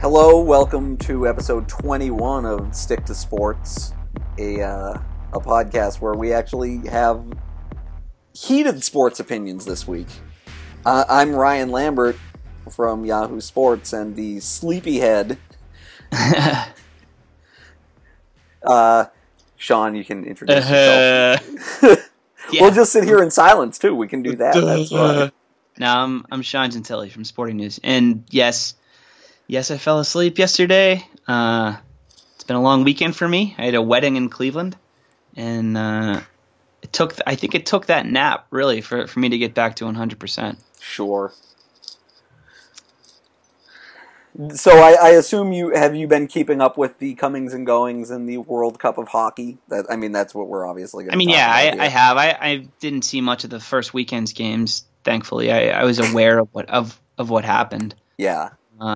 [0.00, 3.92] Hello, welcome to episode 21 of Stick to Sports,
[4.38, 4.94] a uh,
[5.34, 7.22] a podcast where we actually have
[8.32, 10.06] heated sports opinions this week.
[10.86, 12.16] Uh, I'm Ryan Lambert
[12.70, 15.36] from Yahoo Sports and the sleepyhead.
[18.66, 19.04] uh,
[19.58, 21.82] Sean, you can introduce yourself.
[21.82, 21.96] Uh,
[22.50, 22.62] yeah.
[22.62, 23.94] We'll just sit here in silence too.
[23.94, 24.54] We can do that.
[24.54, 25.30] That's fine.
[25.76, 28.76] No, I'm I'm Sean Gentille from Sporting News, and yes,
[29.50, 31.04] yes, I fell asleep yesterday.
[31.26, 31.76] Uh,
[32.34, 33.54] it's been a long weekend for me.
[33.58, 34.76] I had a wedding in Cleveland,
[35.36, 36.20] and uh,
[36.82, 39.76] it took I think it took that nap really for for me to get back
[39.76, 40.18] to 100.
[40.18, 41.32] percent Sure.
[44.54, 48.12] So I, I assume you have you been keeping up with the comings and goings
[48.12, 49.58] in the World Cup of hockey.
[49.68, 51.04] That I mean, that's what we're obviously.
[51.04, 52.16] going to I mean, yeah, I, I have.
[52.16, 54.84] I, I didn't see much of the first weekend's games.
[55.02, 57.96] Thankfully, I, I was aware of what of of what happened.
[58.16, 58.50] Yeah.
[58.80, 58.94] Uh,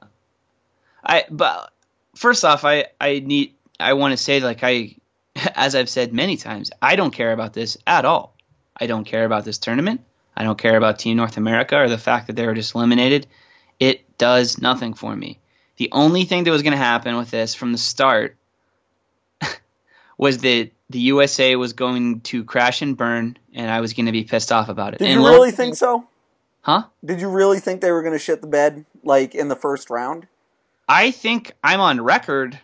[1.05, 1.73] I but
[2.15, 4.97] first off, I I need I want to say like I,
[5.55, 8.35] as I've said many times, I don't care about this at all.
[8.77, 10.01] I don't care about this tournament.
[10.37, 13.27] I don't care about Team North America or the fact that they were just eliminated.
[13.79, 15.39] It does nothing for me.
[15.77, 18.37] The only thing that was going to happen with this from the start
[20.19, 24.13] was that the USA was going to crash and burn, and I was going to
[24.13, 24.99] be pissed off about it.
[24.99, 26.07] Did and you really think so?
[26.63, 26.85] Huh?
[27.05, 29.91] Did you really think they were going to shit the bed like in the first
[29.91, 30.27] round?
[30.89, 32.59] I think I'm on record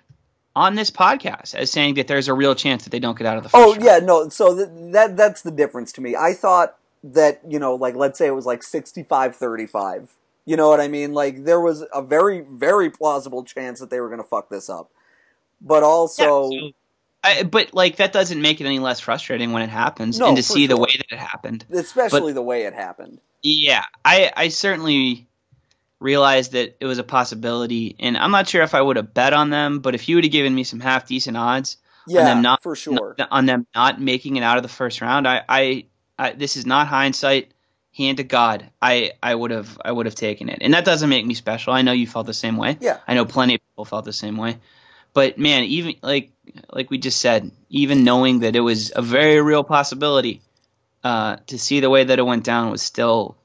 [0.55, 3.37] on this podcast as saying that there's a real chance that they don't get out
[3.37, 3.85] of the first Oh round.
[3.85, 4.29] yeah, no.
[4.29, 6.17] So th- that that's the difference to me.
[6.17, 10.09] I thought that you know, like let's say it was like 65-35.
[10.47, 11.13] You know what I mean?
[11.15, 14.69] Like there was a very very plausible chance that they were going to fuck this
[14.69, 14.91] up.
[15.61, 16.71] But Yeah, also, so-
[17.23, 20.37] I, but like that doesn't make it any less frustrating when it happens, No, and
[20.39, 21.67] to see the way that it happened.
[21.71, 23.21] especially the way it happened.
[23.43, 25.27] Yeah, I I certainly
[26.01, 29.33] realized that it was a possibility, and I'm not sure if I would have bet
[29.33, 32.43] on them, but if you would have given me some half decent odds Yeah, them
[32.43, 33.15] not- for sure.
[33.31, 35.87] on them not making it out of the first round, I, I,
[36.19, 37.53] I this is not hindsight.
[37.97, 41.11] Hand to God, I, I would have I would have taken it, and that doesn't
[41.11, 41.73] make me special.
[41.73, 42.79] I know you felt the same way.
[42.81, 42.99] Yeah.
[43.07, 44.59] I know plenty of people felt the same way.
[45.13, 46.31] But man, even like
[46.73, 50.41] like we just said, even knowing that it was a very real possibility,
[51.03, 53.37] uh, to see the way that it went down was still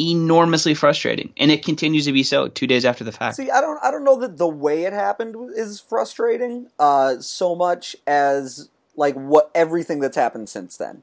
[0.00, 3.36] enormously frustrating, and it continues to be so two days after the fact.
[3.36, 7.54] See, I don't, I don't know that the way it happened is frustrating, uh, so
[7.54, 11.02] much as like what everything that's happened since then.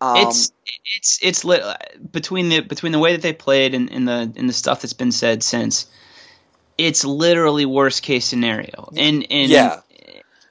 [0.00, 0.52] Um, it's
[0.94, 1.62] it's it's lit
[2.12, 4.92] between the between the way that they played and, and the and the stuff that's
[4.92, 5.86] been said since.
[6.76, 9.80] It's literally worst case scenario, and and Yeah.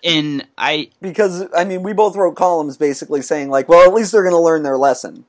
[0.04, 4.12] and I because I mean, we both wrote columns basically saying like, well, at least
[4.12, 5.26] they're going to learn their lesson.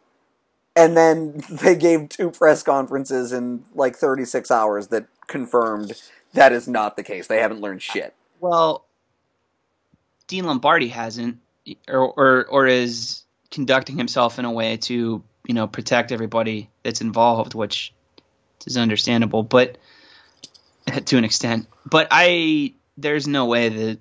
[0.77, 5.95] And then they gave two press conferences in like 36 hours that confirmed
[6.35, 7.27] that is not the case.
[7.27, 8.15] They haven't learned shit.
[8.41, 8.85] well,
[10.29, 11.39] Dean Lombardi hasn't,
[11.89, 17.01] or or or is conducting himself in a way to you know protect everybody that's
[17.01, 17.93] involved, which
[18.67, 19.79] is understandable, but
[21.07, 21.67] to an extent.
[21.85, 23.99] But I there's no way that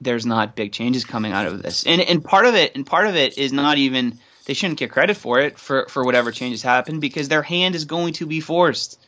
[0.00, 3.06] there's not big changes coming out of this, and and part of it and part
[3.06, 6.62] of it is not even they shouldn't get credit for it for for whatever changes
[6.62, 8.98] happen because their hand is going to be forced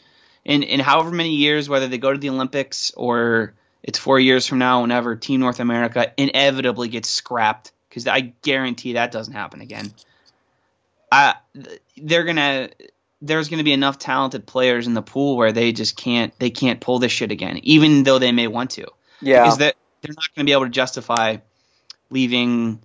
[0.45, 4.47] in in however many years, whether they go to the Olympics or it's four years
[4.47, 9.63] from now, whenever Team North America inevitably gets scrapped, because I guarantee that doesn't happen
[9.63, 9.91] again.
[11.11, 11.33] Uh,
[11.97, 12.69] they're gonna
[13.23, 16.83] there's gonna be enough talented players in the pool where they just can't they can't
[16.83, 18.89] pull this shit again, even though they may want to,
[19.23, 19.45] Yeah.
[19.45, 21.39] because that they're not gonna be able to justify
[22.11, 22.83] leaving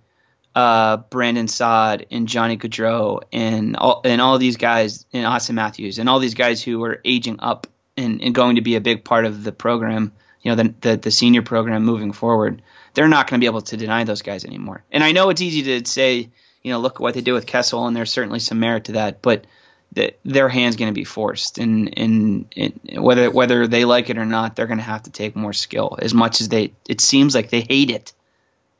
[0.56, 5.98] uh, Brandon Saad and Johnny Gaudreau and all and all these guys and Auston Matthews
[5.98, 9.04] and all these guys who are aging up and, and going to be a big
[9.04, 12.62] part of the program, you know, the the, the senior program moving forward.
[12.94, 14.82] They're not going to be able to deny those guys anymore.
[14.90, 16.30] And I know it's easy to say,
[16.62, 18.92] you know, look at what they did with Kessel, and there's certainly some merit to
[18.92, 19.46] that, but
[19.92, 24.16] the, their hand's going to be forced, and, and and whether whether they like it
[24.16, 25.98] or not, they're going to have to take more skill.
[26.00, 28.14] As much as they, it seems like they hate it.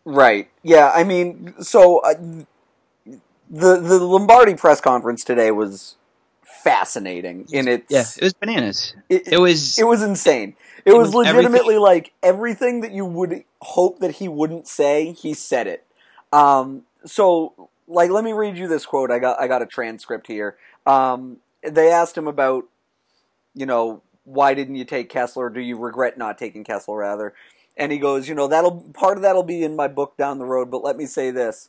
[0.06, 0.49] Right.
[0.62, 0.91] Yeah.
[0.94, 2.14] I mean, so uh,
[3.50, 5.97] the the Lombardi press conference today was
[6.43, 7.87] fascinating in its.
[7.91, 8.94] Yeah, it was bananas.
[9.08, 10.55] It, It was It was insane.
[10.85, 15.35] It, was, was legitimately like everything that you would hope that he wouldn't say, he
[15.35, 15.85] said it.
[16.32, 19.11] Um, so, like, let me read you this quote.
[19.11, 20.56] I got I got a transcript here.
[20.87, 22.64] Um, they asked him about,
[23.55, 25.50] you know, why didn't you take Kessler?
[25.50, 27.35] Do you regret not taking Kessler rather?
[27.76, 30.46] And he goes, you know, that'll part of that'll be in my book down the
[30.46, 30.70] road.
[30.70, 31.69] But let me say this: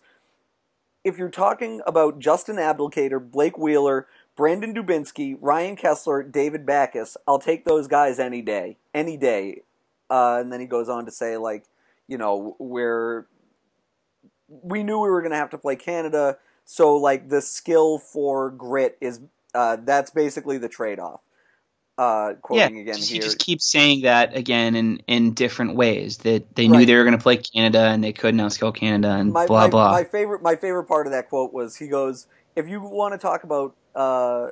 [1.04, 7.18] if you're talking about Justin Abdelkader, Blake Wheeler, Brandon Dubinsky, Ryan Kesler, David Backes.
[7.28, 9.64] I'll take those guys any day, any day.
[10.10, 11.66] Uh, and then he goes on to say, like,
[12.08, 13.26] you know, we're
[14.48, 18.50] we knew we were going to have to play Canada, so like the skill for
[18.50, 19.20] grit is
[19.54, 21.22] uh, that's basically the trade off.
[21.98, 23.22] Uh, quoting yeah, again just, here.
[23.24, 26.80] Just keep saying that again in, in different ways that they Right.
[26.80, 29.64] knew they were going to play Canada and they couldn't outskill Canada and my, blah
[29.64, 29.92] my, blah.
[29.92, 33.18] My favorite, my favorite part of that quote was he goes, "If you want to
[33.18, 34.50] talk about, uh,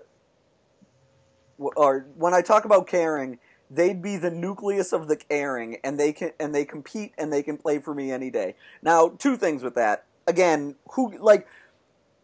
[1.59, 3.38] or when I talk about caring,
[3.69, 7.44] they'd be the nucleus of the caring, and they can and they compete and they
[7.44, 10.06] can play for me any day." Now, two things with that.
[10.25, 11.48] Again, who like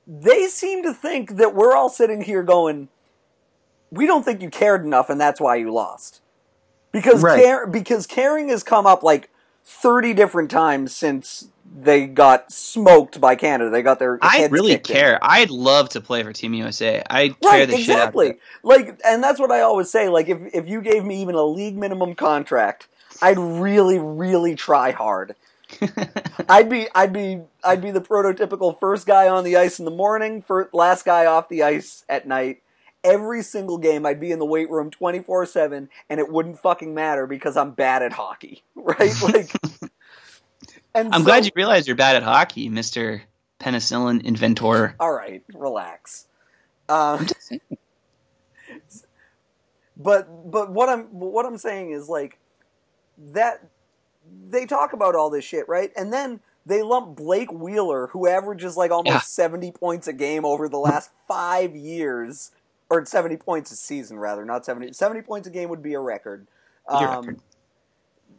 [0.08, 2.90] they seem to think that we're all sitting here going,
[3.92, 6.22] "We don't think you cared enough, and that's why you lost."
[6.92, 7.42] Because Right.
[7.44, 9.30] care, because caring has come up like
[9.64, 13.70] thirty different times since they got smoked by Canada.
[13.70, 14.96] They got their I really kicked in.
[14.98, 15.20] care.
[15.22, 17.02] I'd love to play for Team USA.
[17.10, 18.28] I care Right, the shit out of exactly.
[18.32, 18.40] it.
[18.62, 20.10] Like, and that's what I always say.
[20.10, 22.88] Like, if if you gave me even a league minimum contract,
[23.22, 25.36] I'd really, really try hard.
[26.50, 29.92] I'd be, I'd be, I'd be the prototypical first guy on the ice in the
[29.92, 32.62] morning, first, last guy off the ice at night.
[33.04, 36.60] Every single game, I'd be in the weight room twenty four seven, and it wouldn't
[36.60, 39.12] fucking matter because I'm bad at hockey, right?
[39.24, 39.52] Like,
[40.94, 43.24] and I'm so- glad you realize you're bad at hockey, Mister
[43.60, 44.96] Penicillin inventor.
[45.00, 46.28] All right, relax.
[46.90, 47.62] Um, I'm just saying.
[49.98, 52.38] but but what I'm what I'm saying is like
[53.18, 53.64] that
[54.50, 55.92] they talk about all this shit, right?
[55.96, 59.20] And then they lump Blake Wheeler, who averages like almost Yeah.
[59.22, 62.52] 70 points a game over the last 5 years
[62.92, 66.00] or 70 points a season rather, not 70 70 points a game would be a
[66.00, 66.48] record.
[66.88, 67.40] Um, record.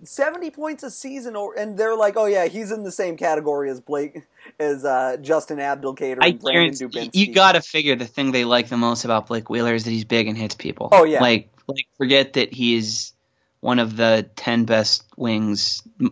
[0.04, 3.70] 70 points a season or and they're like, "Oh yeah, he's in the same category
[3.70, 4.22] as Blake
[4.58, 8.44] as uh, Justin Abdelkader I Brandon guarantee Dubinsky." you got to figure the thing they
[8.44, 10.88] like the most about Blake Wheeler is that he's big and hits people.
[10.92, 11.20] Oh, yeah.
[11.20, 13.12] like like forget that he's
[13.60, 16.10] one of the ten best wings, you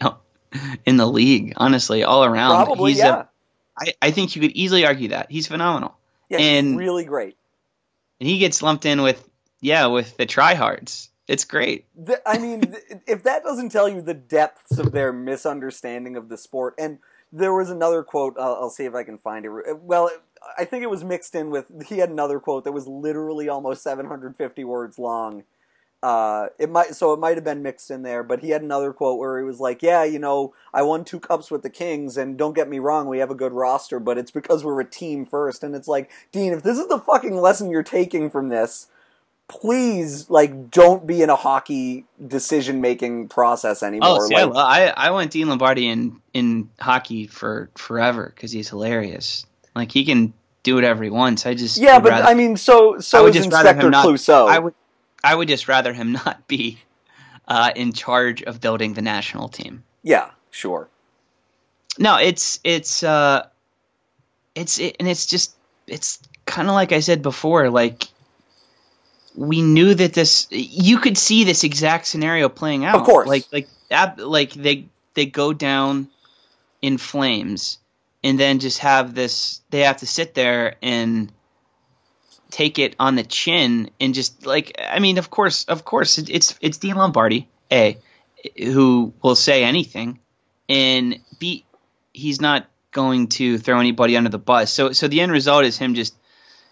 [0.00, 0.16] know,
[0.86, 1.52] in the league.
[1.56, 2.64] Honestly, all around.
[2.64, 3.22] Probably, he's yeah.
[3.22, 3.24] A,
[3.78, 5.96] I, I think you could easily argue that he's phenomenal,
[6.30, 7.36] yeah, and- really great.
[8.20, 9.22] and he gets lumped in with
[9.60, 11.08] yeah with the tryhards.
[11.28, 11.86] It's great.
[11.94, 16.28] The, I mean, th- if that doesn't tell you the depths of their misunderstanding of
[16.28, 16.98] the sport, and
[17.32, 18.34] there was another quote.
[18.38, 19.50] I'll, I'll see if I can find it.
[19.50, 20.10] Uh, well,
[20.58, 21.70] I think it was mixed in with.
[21.86, 25.44] He had another quote that was literally almost 750 words long.
[26.02, 28.92] Uh, it might so it might have been mixed in there, but he had another
[28.92, 32.16] quote where he was like, "Yeah, you know, I won two cups with the Kings,
[32.16, 34.84] and don't get me wrong, we have a good roster, but it's because we're a
[34.84, 35.62] team first.
[35.62, 38.86] And it's like, Dean, if this is the fucking lesson you're taking from this,
[39.50, 44.22] please like don't be in a hockey decision making process anymore.
[44.22, 48.52] Oh, see, I, like, I I want Dean Lombardi in in hockey for forever because
[48.52, 49.44] he's hilarious.
[49.74, 50.32] Like he can
[50.62, 51.46] do whatever he wants.
[51.46, 54.06] I just yeah, but rather- I mean, so I so would is Inspector not.
[54.06, 54.48] Clouseau.
[54.48, 54.74] I would
[55.22, 56.78] I would just rather him not be
[57.46, 59.84] uh, in charge of building the national team.
[60.02, 60.88] yeah, sure.
[61.98, 63.46] No, it's it's uh,
[64.54, 65.54] it's it, and it's just
[65.86, 67.68] it's kind of like I said before.
[67.68, 68.04] Like
[69.34, 72.96] we knew that this, you could see this exact scenario playing out.
[72.96, 73.28] Of course.
[73.28, 76.08] like like ab, like they they go down
[76.80, 77.78] in flames,
[78.22, 79.60] and then just have this.
[79.70, 81.32] They have to sit there and
[82.50, 86.30] take it on the chin and just like I mean, of course, of course, it,
[86.30, 87.98] it's it's Dean Lombardi, a
[88.56, 90.20] who will say anything,
[90.68, 91.64] and b
[92.12, 94.72] he's not going to throw anybody under the bus.
[94.72, 96.14] So so the end result is him just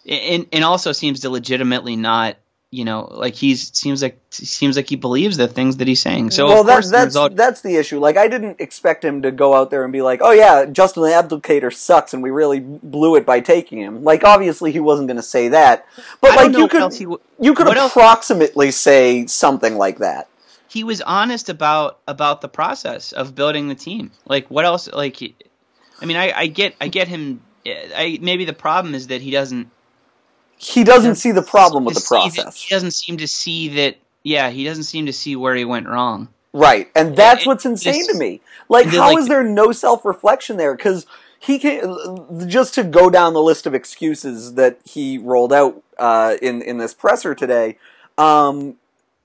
[0.07, 2.37] and and also seems to legitimately not
[2.71, 6.29] you know like he's seems like seems like he believes the things that he's saying.
[6.31, 7.99] So well, of that, the that's result that's the issue.
[7.99, 11.03] Like, I didn't expect him to go out there and be like, "Oh yeah, Justin
[11.03, 15.17] Abdelkader sucks, and we really blew it by taking him." Like, obviously, he wasn't going
[15.17, 15.85] to say that,
[16.21, 20.27] but I like you could w- you could what else- approximately say something like that.
[20.67, 24.11] he was honest about about the process of building the team.
[24.27, 24.87] Like what else?
[24.93, 25.19] Like,
[25.99, 27.41] I mean, I, I get I get him.
[27.65, 29.69] I maybe the problem is that he doesn't
[30.59, 32.61] He doesn't see the problem with the process.
[32.61, 33.97] He doesn't seem to see that.
[34.23, 36.27] Yeah, he doesn't seem to see where he went wrong.
[36.51, 38.41] Right, and that's it- what's insane this- to me.
[38.67, 40.75] Like, how like- is there no self reflection there?
[40.75, 41.05] Because
[41.39, 46.35] he can just to go down the list of excuses that he rolled out uh,
[46.41, 47.77] in in this presser today.
[48.17, 48.75] Um,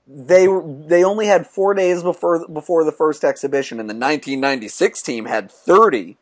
[0.07, 0.47] they
[0.87, 5.51] they only had four days before before the first exhibition, and the 1996 team had
[5.51, 6.15] 30.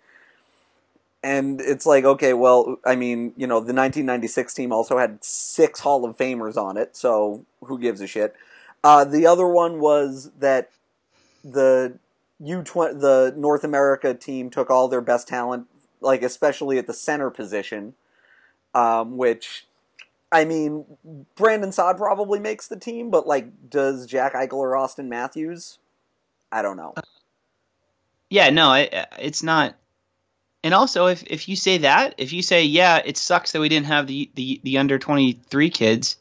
[1.23, 5.79] And it's like, okay, well, I mean, you know, the 1996 team also had six
[5.79, 8.35] Hall of Famers on it, so who gives a shit?
[8.83, 10.69] Uh, the other one was that
[11.43, 11.97] the
[12.39, 15.67] U the North America team took all their best talent,
[16.01, 17.93] like especially at the center position,
[18.75, 19.65] um, which
[20.33, 20.83] I mean,
[21.35, 25.77] Brandon Saad probably makes the team, but like, does Jack Eichel or Auston Matthews?
[26.51, 26.95] I don't know.
[28.29, 29.75] Yeah, no, it, it's not.
[30.63, 33.67] And also, if if you say that, if you say, yeah, it sucks that we
[33.67, 36.15] didn't have the the, the under twenty three kids,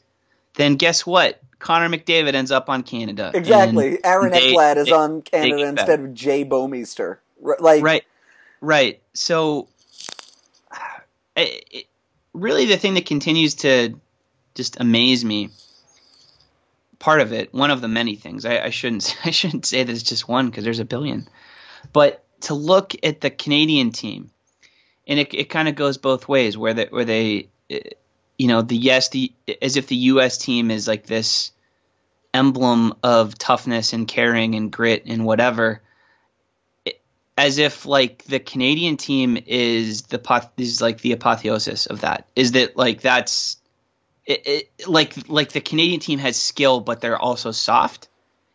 [0.55, 1.41] then guess what?
[1.59, 3.31] Connor McDavid ends up on Canada.
[3.33, 3.97] Exactly.
[4.03, 7.19] Aaron they, Ekblad is they, on Canada instead of Jay Bouwmeester.
[7.39, 8.03] Like, right,
[8.59, 9.01] right.
[9.13, 9.69] So,
[11.37, 11.85] it, it,
[12.33, 13.95] really, the thing that continues to
[14.55, 15.49] just amaze me,
[16.99, 18.45] part of it, one of the many things.
[18.45, 21.27] I, I shouldn't I shouldn't say that it's just one because there's a billion,
[21.93, 24.31] but to look at the Canadian team,
[25.07, 27.79] and it it kind of goes both ways, where they where they eh,
[28.37, 30.37] you know the yes the as if the U.S.
[30.37, 31.51] team is like this
[32.33, 35.81] emblem of toughness and caring and grit and whatever
[36.85, 36.91] eh,
[37.37, 42.53] as if like the Canadian team is the is like the apotheosis of that is
[42.53, 43.57] that like that's
[44.25, 48.07] it, it, like like the Canadian team has skill but they're also soft.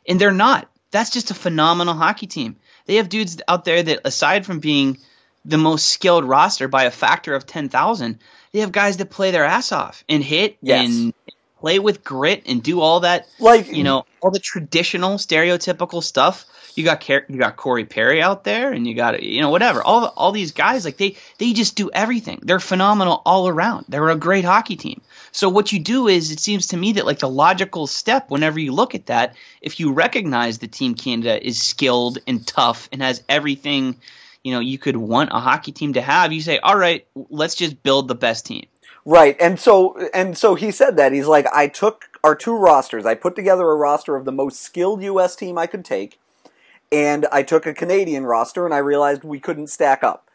[0.09, 0.71] And they're not.
[0.91, 2.57] That's just a phenomenal hockey team
[2.89, 4.99] they have dudes out there that aside from being
[5.45, 8.19] the most skilled roster by a factor of 10,000
[8.53, 10.89] they have guys that play their ass off and hit yes.
[10.89, 11.15] and
[11.61, 16.47] play with grit and do all that like you know all the traditional stereotypical stuff.
[16.75, 19.83] You got you got Corey Perry out there and you got you know whatever.
[19.83, 22.41] All all these guys like they they just do everything.
[22.43, 23.87] They're phenomenal all around.
[23.89, 25.01] They're a great hockey team.
[25.33, 28.61] So what you do is it seems to me that like the logical step whenever
[28.61, 33.03] you look at that if you recognize the team Canada is skilled and tough and
[33.03, 33.97] has everything
[34.45, 37.55] you know you could want a hockey team to have you say all right let's
[37.55, 38.67] just build the best team
[39.09, 39.37] Right.
[39.41, 41.13] And so and so he said that.
[41.13, 43.07] He's like I took our two rosters.
[43.07, 46.21] I put together a roster of the most skilled US team I could take
[46.93, 50.29] and I took a Canadian roster and I realized we couldn't stack up.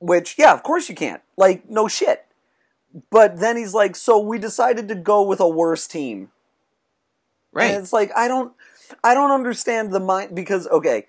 [0.00, 1.22] Which yeah, of course you can't.
[1.36, 2.26] Like no shit.
[3.10, 6.32] But then he's like so we decided to go with a worse team.
[7.52, 7.70] Right.
[7.70, 8.54] And it's like I don't
[9.04, 11.06] I don't understand the mind because okay,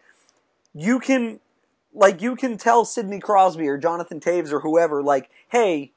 [0.71, 1.39] you can
[1.95, 5.93] like you can tell Sidney Crosby or Jonathan Toews or whoever like, "Hey,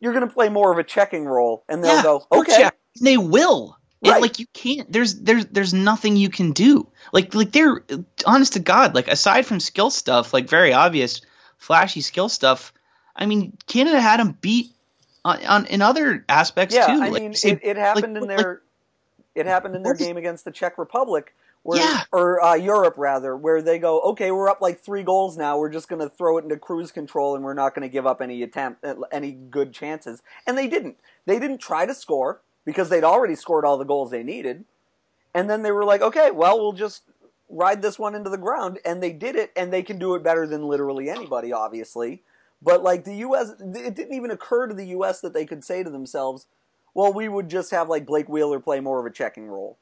[0.00, 2.70] you're going to play more of a checking role, and they'll yeah, go, okay.
[3.00, 3.76] They will.
[4.02, 4.16] Right.
[4.16, 4.90] It, like you can't.
[4.90, 6.88] There's there's there's nothing you can do.
[7.12, 7.84] Like like they're
[8.24, 8.94] honest to God.
[8.94, 11.20] Like aside from skill stuff, like very obvious,
[11.58, 12.72] flashy skill stuff.
[13.14, 14.70] I mean, Canada had them beat
[15.22, 16.92] on, on in other aspects yeah, too.
[17.02, 18.58] I like, mean, it, it happened like, in their like,
[19.34, 22.04] it happened in their game against the Czech Republic where, yeah.
[22.12, 25.58] or uh, Europe rather, where they go, okay, we're up like three goals now.
[25.58, 28.06] We're just going to throw it into cruise control, and we're not going to give
[28.06, 30.22] up any attempt, uh, any good chances.
[30.46, 30.96] And they didn't.
[31.26, 34.64] They didn't try to score because they'd already scored all the goals they needed.
[35.34, 37.02] And then they were like, okay, well, we'll just
[37.48, 40.22] ride this one into the ground, and they did it, and they can do it
[40.22, 42.22] better than literally anybody, obviously.
[42.62, 45.20] But like the U.S., it didn't even occur to the U.S.
[45.20, 46.46] that they could say to themselves,
[46.94, 49.78] well, we would just have like Blake Wheeler play more of a checking role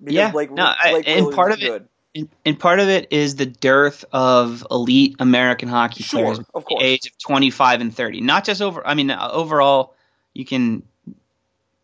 [0.00, 1.88] yeah, Blake, no, Blake and part of good.
[2.14, 6.64] it, and, part of it is the dearth of elite American hockey sure, players, of
[6.64, 6.82] course.
[6.82, 8.20] age of twenty five and thirty.
[8.20, 8.86] Not just over.
[8.86, 9.94] I mean, uh, overall,
[10.32, 10.82] you can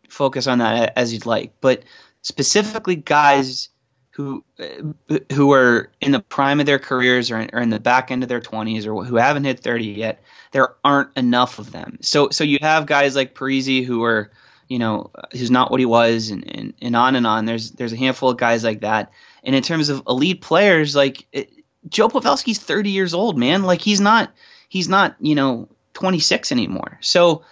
[0.09, 1.83] focus on that as you'd like, but
[2.21, 3.69] specifically guys
[4.13, 7.79] who uh, who are in the prime of their careers or in, or in the
[7.79, 11.71] back end of their 20s or who haven't hit 30 yet there aren't enough of
[11.71, 14.29] them so so you have guys like Parise who are
[14.67, 17.45] you know, who's not what he was, and, and, and on and on.
[17.45, 19.11] There's there's a handful of guys like that.
[19.43, 21.51] And in terms of elite players, like it,
[21.89, 23.63] Joe Pavelski's 30 years old, man.
[23.63, 24.31] Like he's not
[24.69, 26.97] he's not you know 26 anymore.
[27.01, 27.43] So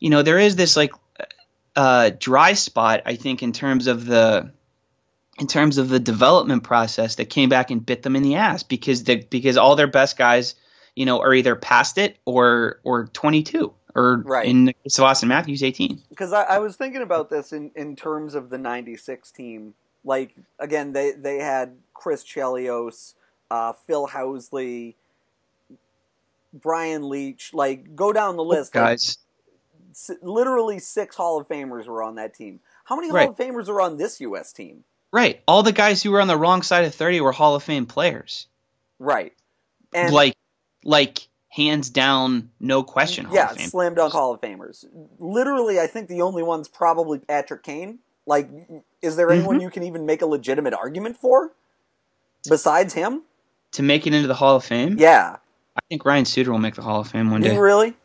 [0.00, 0.92] you know there is this like
[1.76, 4.52] uh, dry spot, I think, in terms of the
[5.38, 8.64] in terms of the development process that came back and bit them in the ass
[8.64, 10.56] because the because all their best guys,
[10.96, 14.46] you know, are either past it or or 22 or right.
[14.46, 16.02] in the case of Auston Matthews, 18.
[16.08, 19.74] Because I, I, was thinking about this in, in terms of the 96 team.
[20.04, 23.14] Like, again, they, they had Chris Chelios,
[23.50, 24.94] uh, Phil Housley,
[26.52, 27.52] Brian Leetch.
[27.54, 28.72] Like, go down the list.
[28.72, 29.18] Guys.
[29.18, 29.28] Like,
[30.22, 32.60] literally six Hall of Famers were on that team.
[32.84, 33.22] How many right.
[33.22, 34.52] Hall of Famers are on this U.S.
[34.52, 34.84] team?
[35.12, 35.42] Right.
[35.48, 37.86] All the guys who were on the wrong side of 30 were Hall of Fame
[37.86, 38.46] players.
[38.98, 39.32] Right.
[39.92, 40.36] And like,
[40.84, 41.28] like
[41.58, 43.26] hands down, no question.
[43.26, 44.84] Hall yeah, slam dunk Hall of Famers.
[45.18, 47.98] Literally, I think the only one's probably Patrick Kane.
[48.26, 48.48] Like,
[49.02, 49.62] is there anyone mm-hmm.
[49.62, 51.52] you can even make a legitimate argument for
[52.48, 53.22] besides him
[53.72, 54.96] to make it into the Hall of Fame?
[54.98, 55.36] Yeah,
[55.76, 57.54] I think Ryan Suter will make the Hall of Fame one day.
[57.54, 57.96] You really?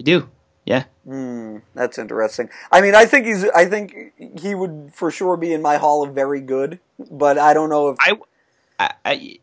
[0.00, 0.28] I do.
[0.64, 0.84] Yeah.
[1.06, 2.48] Mm, that's interesting.
[2.72, 3.44] I mean, I think he's.
[3.50, 7.52] I think he would for sure be in my Hall of Very Good, but I
[7.52, 8.12] don't know if I.
[8.78, 9.38] I, I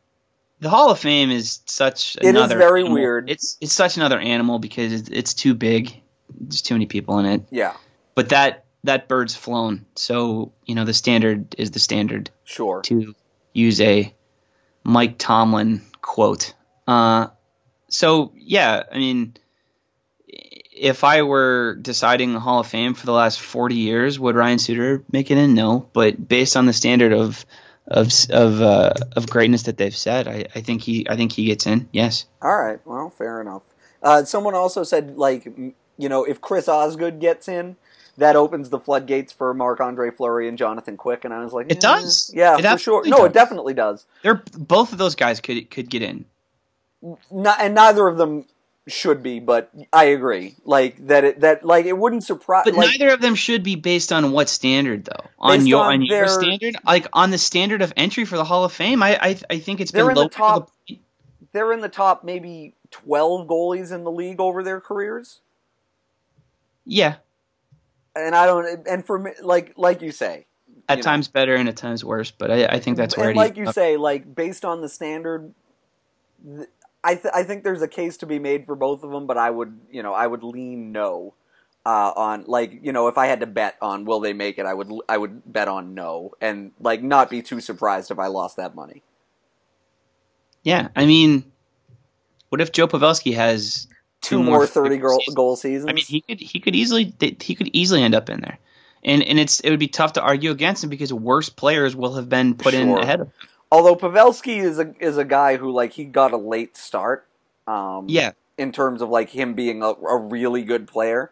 [0.62, 2.56] the Hall of Fame is such it another.
[2.56, 2.94] It is very animal.
[2.96, 3.30] weird.
[3.30, 6.01] It's it's such another animal because it's, it's too big.
[6.39, 7.41] there's too many people in it.
[7.51, 7.74] Yeah,
[8.15, 12.30] But that that bird's flown, so you know the standard is the standard.
[12.46, 12.82] sure.
[12.84, 13.13] To
[13.53, 14.13] use a
[14.84, 16.53] Mike Tomlin quote.
[16.88, 17.27] Uh,
[17.89, 19.36] so yeah, I mean,
[20.27, 24.58] if I were deciding the Hall of Fame for the last 40 years, would Ryan
[24.60, 25.53] Suter make it in?
[25.53, 27.46] No, but based on the standard of
[27.88, 30.27] of of uh, of greatness that they've said.
[30.27, 31.89] I, I think he I think he gets in.
[31.91, 32.25] Yes.
[32.41, 32.79] All right.
[32.85, 33.63] Well, fair enough.
[34.03, 37.75] Uh, someone also said, like, you know, if Chris Osgood gets in,
[38.17, 41.23] that opens the floodgates for Marc Andre Fleury and Jonathan Quick.
[41.23, 42.31] And I was like, It eh, does.
[42.33, 43.03] Yeah, It for sure.
[43.05, 43.25] No, does.
[43.27, 44.05] it definitely does.
[44.23, 46.25] They're both of those guys could could get in.
[47.31, 48.45] Not, and neither of them
[48.91, 50.55] should be, but I agree.
[50.65, 51.24] Like that.
[51.24, 52.63] It, that like it wouldn't surprise.
[52.65, 55.25] But like, neither of them should be based on what standard though?
[55.39, 58.43] On your on on your their- standard, like on the standard of entry for the
[58.43, 59.01] Hall of Fame.
[59.03, 61.00] I I, I think it's been the top- the
[61.53, 65.39] they're in the top maybe twelve goalies in the league over their careers.
[66.86, 67.15] Yeah,
[68.15, 68.88] And I don't.
[68.88, 70.45] And for me, like like you say,
[70.89, 71.05] at you know.
[71.05, 72.31] times better and at times worse.
[72.31, 75.53] But I, I think that's where and like you say, like based on the standard,
[77.03, 79.38] I th- I think there's a case to be made for both of them, but
[79.38, 81.34] I would you know I would lean no
[81.86, 84.65] uh, on like you know if I had to bet on will they make it,
[84.65, 88.27] I would I would bet on no, and like not be too surprised if I
[88.27, 89.01] lost that money.
[90.63, 91.51] Yeah, I mean,
[92.50, 93.88] what if Joe Pavelski has
[94.22, 95.36] Two, more thirty goal, seasons?
[95.36, 95.89] goal seasons.
[95.89, 98.60] I mean, he could he could easily he could easily end up in there,
[99.03, 102.13] and and it's it would be tough to argue against him because worse players will
[102.13, 103.34] have been put in ahead of him.
[103.72, 107.25] Although Pavelski is a is a guy who like he got a late start.
[107.68, 111.32] Um, Yeah, in terms of like him being a, a really good player.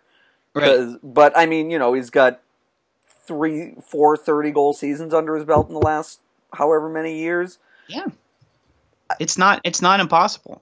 [0.53, 0.98] right.
[1.03, 2.39] But I mean, you know, he's got
[3.27, 6.19] three, four 30 goal seasons under his belt in the last
[6.53, 7.60] however many years.
[7.88, 8.08] Yeah,
[9.19, 10.62] it's not it's not impossible.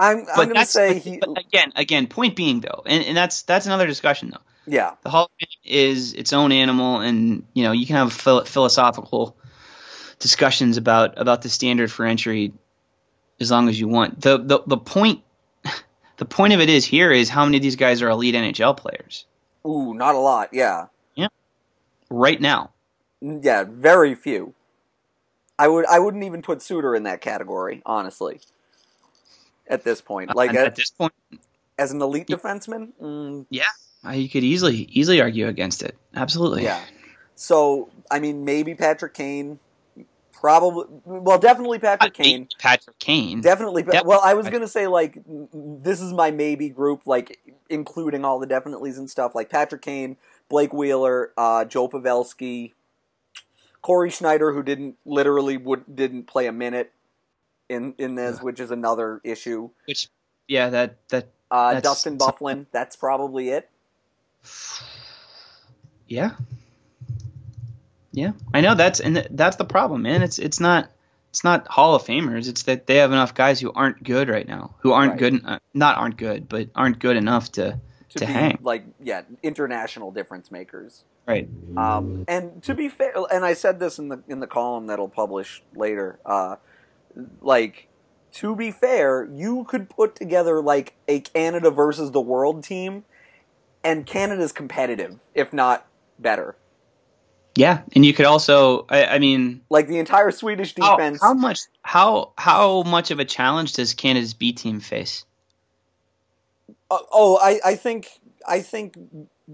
[0.00, 2.06] I'm, I'm But to say he, but again again.
[2.06, 4.40] Point being though, and, and that's that's another discussion though.
[4.66, 8.12] yeah, The Hall of Fame is its own animal, and you know you can have
[8.12, 9.36] phil- philosophical
[10.22, 12.52] discussions about about the standard for entry
[13.40, 14.20] as long as you want.
[14.20, 15.22] the the The point
[16.16, 18.76] the point of it is here is how many of these guys are elite NHL
[18.76, 19.26] players
[19.66, 20.48] ooh, not a lot.
[20.52, 21.28] Yeah, Yeah.
[22.10, 22.70] right now.
[23.20, 24.54] yeah, very few.
[25.58, 28.40] I would, I wouldn't even put Suter in that category, honestly.
[29.68, 31.12] At this point, like And a- at this point,
[31.78, 33.64] as an elite defenseman, mm, yeah,
[34.04, 35.96] uh, you could easily easily argue against it.
[36.14, 36.64] Absolutely.
[36.64, 36.80] yeah.
[37.36, 39.60] So I mean, maybe Patrick Kane,
[40.32, 42.48] probably, well, definitely Patrick Kane.
[42.58, 43.40] Patrick Kane.
[43.40, 43.82] Definitely.
[43.84, 45.18] Def- well, I was gonna say like
[45.52, 50.16] this is my maybe group, like including all the definitelys and stuff, like Patrick Kane,
[50.48, 52.72] Blake Wheeler, uh, Joe Pavelski,
[53.82, 56.92] Cory Schneider, who didn't literally would didn't play a minute
[57.68, 59.70] in in this, which is another issue.
[59.86, 60.08] Which,
[60.48, 63.68] yeah, that that Uh, Dustin Byfuglien, that's probably it.
[66.08, 66.32] Yeah.
[68.12, 70.22] Yeah, I know that's and that's the problem, man.
[70.22, 70.90] It's it's not
[71.30, 72.46] it's not Hall of Famers.
[72.48, 75.18] It's that they have enough guys who aren't good right now, who aren't Right.
[75.18, 77.78] good, uh, not aren't good, but aren't good enough to
[78.10, 78.58] To, To be hang.
[78.62, 81.04] like yeah, international difference makers.
[81.26, 81.48] right.
[81.78, 85.08] Um, and to be fair, and I said this in the in the column that'll
[85.08, 86.18] publish later.
[86.26, 86.56] Uh,
[87.40, 87.88] like
[88.32, 93.04] to be fair, you could put together like a Canada versus the world team,
[93.82, 95.86] and Canada's competitive, if not
[96.18, 96.56] better.
[97.54, 101.20] Yeah, and you could also, I, I mean, Like the entire Swedish defense.
[101.20, 105.24] how much how how much of a challenge does Canada's B team face?
[106.90, 108.08] Uh, oh, I, I think
[108.46, 108.96] I think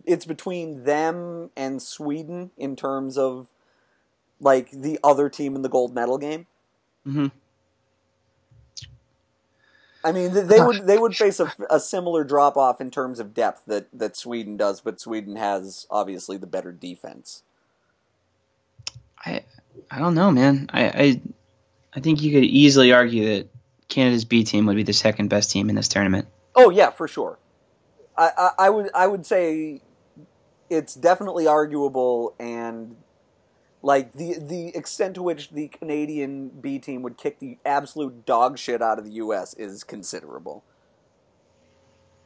[0.05, 3.49] it's between them and Sweden in terms of
[4.41, 6.47] like the other team in the gold medal game.
[7.05, 7.27] hmm
[10.05, 13.35] I mean, they would they would face a, a similar drop off in terms of
[13.35, 17.43] depth that, that Sweden does, but Sweden has obviously the better defense.
[19.25, 19.45] I
[19.91, 20.69] I don't know, man.
[20.73, 21.21] I, I
[21.95, 23.49] I think you could easily argue that
[23.89, 26.29] Canada's B team would be the second best team in this tournament.
[26.55, 27.39] Oh yeah, for sure.
[28.17, 29.83] I, I, I would I would say
[30.69, 32.97] it's definitely arguable, and
[33.83, 38.59] like the the extent to which the Canadian B team would kick the absolute dog
[38.59, 39.55] shit out of the U.S.
[39.55, 40.65] is considerable.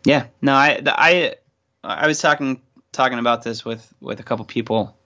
[0.05, 1.37] Yeah, no, I the, I
[1.85, 4.96] I was talking talking about this with with a couple people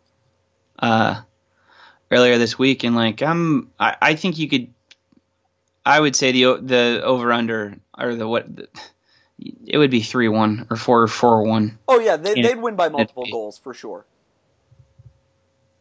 [0.79, 1.23] uh
[2.11, 4.73] earlier this week, and like I'm I, I think you could
[5.85, 8.69] I would say the the over under or the what the,
[9.67, 11.79] it would be three one or four four one.
[11.89, 14.07] Oh yeah, they, they'd win by multiple be- goals for sure.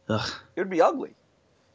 [0.08, 0.30] Ugh.
[0.54, 1.16] It would be ugly.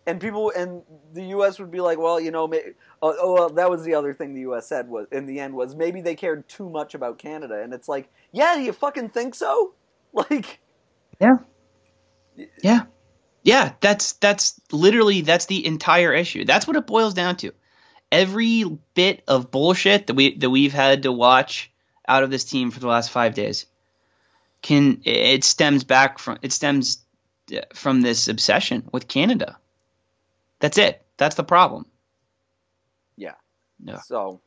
[0.08, 0.84] and people and
[1.14, 1.60] the U.S.
[1.60, 2.62] would be like, well, you know, may,
[3.02, 4.68] oh, oh, well, that was the other thing the U.S.
[4.68, 7.88] said was in the end was maybe they cared too much about Canada, and it's
[7.90, 9.74] like, yeah, you fucking think so?
[10.14, 10.60] Like,
[11.22, 11.38] yeah,
[12.62, 12.82] yeah,
[13.44, 13.74] yeah.
[13.80, 16.46] That's that's literally that's the entire issue.
[16.46, 17.54] That's what it boils down to.
[18.12, 21.72] Every bit of bullshit that we that we've had to watch
[22.08, 23.66] out of this team for the last five days
[24.62, 27.00] can it stems back from it stems
[27.54, 29.58] uh, from this obsession with Canada.
[30.60, 31.04] That's it.
[31.18, 31.86] That's the problem.
[33.18, 33.36] Yeah.
[33.84, 34.00] Yeah.
[34.02, 34.42] So,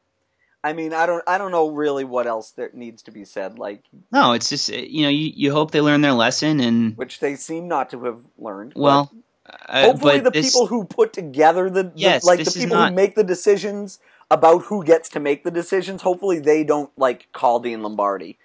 [0.65, 3.59] I mean, I don't, I don't know really what else that needs to be said.
[3.59, 7.21] Like, No, it's just you know you, you hope they learn their lesson and which
[7.21, 8.73] they seem not to have learned.
[8.75, 9.13] well,
[9.47, 12.89] uh, hopefully the this- people who put together the, the- Yes, like the people not-
[12.89, 13.99] who make the decisions
[14.31, 16.01] about who gets to make the decisions.
[16.01, 18.39] Hopefully, they don't like call Dean Lombardi.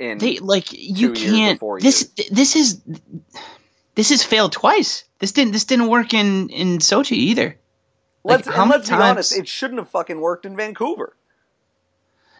[0.00, 2.82] In they like you can't this this is
[3.94, 5.04] this has failed twice.
[5.20, 7.56] This didn't this didn't work in in Sochi either.
[8.24, 11.14] Let's like, and let's be honest, it shouldn't have fucking worked in Vancouver.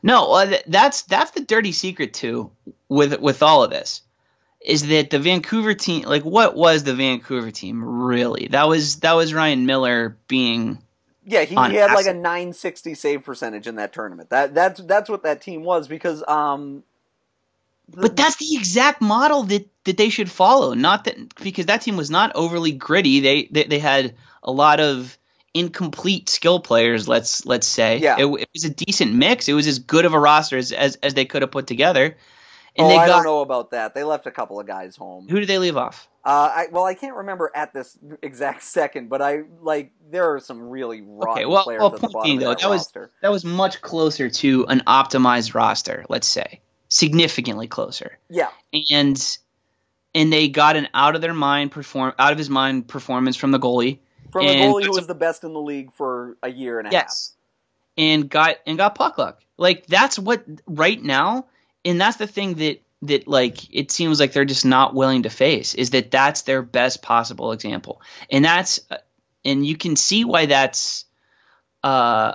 [0.03, 2.51] No, uh, that's that's the dirty secret too
[2.89, 4.03] with with all of this
[4.65, 8.49] is that the Vancouver team like what was the Vancouver team really?
[8.51, 10.79] That was that was Ryan Miller being
[11.25, 14.31] Yeah, he, On he had like a 960 save percentage in that tournament.
[14.31, 16.83] That that's that's what that team was because um
[17.89, 20.73] But that's the exact model that, that they should follow.
[20.73, 23.21] Not that because that team was not overly gritty.
[23.21, 25.19] They they, they had a lot of
[25.55, 27.09] incomplete skill players.
[27.09, 27.99] Let's let's say.
[27.99, 28.17] Yeah.
[28.19, 29.49] It, it was a decent mix.
[29.49, 32.17] It was as good of a roster as as, as they could have put together.
[32.77, 33.95] And oh, they I got don't know about that.
[33.95, 35.29] They left a couple of guys home.
[35.29, 36.09] who did they leave off?
[36.25, 40.41] Uh, I well, I can't remember at this exact second, but I like there are
[40.41, 42.93] some really rotten well- players well, at the point bottom being, though, that, that was-
[43.23, 46.05] That was much closer to an optimized roster.
[46.09, 48.19] Let's say significantly closer.
[48.29, 48.49] Yeah,
[48.91, 49.39] And
[50.15, 53.51] and they got an out of their mind perform out of his mind performance from
[53.51, 53.99] the goalie.
[54.35, 56.91] From a goalie who was the best in the league for a year and a
[56.91, 57.35] Yes.
[57.97, 59.41] And got and got puck luck.
[59.57, 61.47] Like that's what right now,
[61.85, 65.31] and that's the thing that that like it seems like they're just not willing to
[65.31, 68.97] face is that that's their best possible example, and that's uh,
[69.45, 71.05] and you can see why that's
[71.85, 72.35] uh,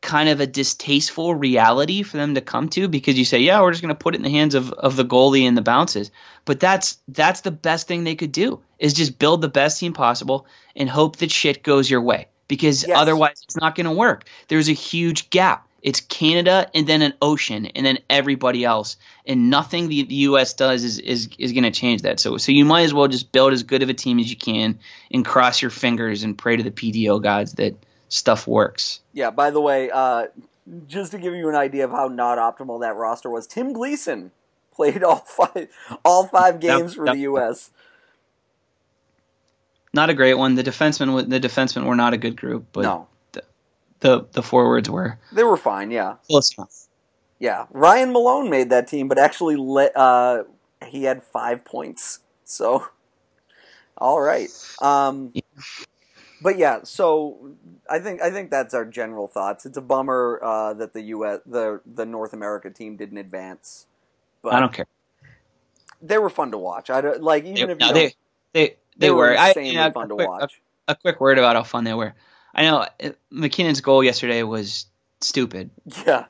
[0.00, 3.70] kind of a distasteful reality for them to come to because you say yeah we're
[3.72, 6.10] just going to put it in the hands of, of the goalie and the bounces.
[6.44, 9.92] But that's that's the best thing they could do is just build the best team
[9.92, 12.96] possible and hope that shit goes your way because Yes.
[12.96, 14.24] otherwise it's not going to work.
[14.48, 15.66] There's a huge gap.
[15.82, 18.96] It's canada and then an ocean and then everybody else.
[19.24, 22.20] And nothing the, the us does is is, is going to change that.
[22.20, 24.36] So so you might as well just build as good of a team as you
[24.36, 24.78] can
[25.10, 27.74] and cross your fingers and pray to the pdo gods that
[28.10, 29.30] stuff works Yeah.
[29.30, 30.26] By the way, uh,
[30.86, 34.30] just to give you an idea of how not optimal that roster was, Tim Gleason
[34.74, 35.68] played all five
[36.04, 37.70] all five games for that- the U.S.
[39.92, 40.54] not a great one.
[40.54, 43.08] The defensemen, the defensemen were not a good group, but no,
[44.00, 45.90] the the forwards were they were fine.
[45.90, 46.86] Yeah, close enough.
[47.38, 47.66] yeah.
[47.70, 50.44] Ryan Malone made that team, but actually, let, uh,
[50.86, 52.20] he had five points.
[52.44, 52.86] So,
[53.98, 54.48] all right.
[54.80, 55.32] Um,
[56.40, 57.54] but yeah, so
[57.88, 59.66] I think I think that's our general thoughts.
[59.66, 61.40] It's a bummer uh, that the U.S.
[61.46, 63.86] the the North America team didn't advance,
[64.42, 64.86] but I don't care.
[66.02, 66.90] they were fun to watch.
[66.90, 68.14] I don't, like even They, if you no, they,
[68.52, 69.36] they they they were.
[69.36, 70.60] I, insanely yeah, fun a to quick, watch.
[70.88, 72.14] A, a quick word about how fun they were.
[72.54, 74.86] I know uh, MacKinnon's goal yesterday was
[75.20, 75.70] stupid,
[76.06, 76.26] Yeah,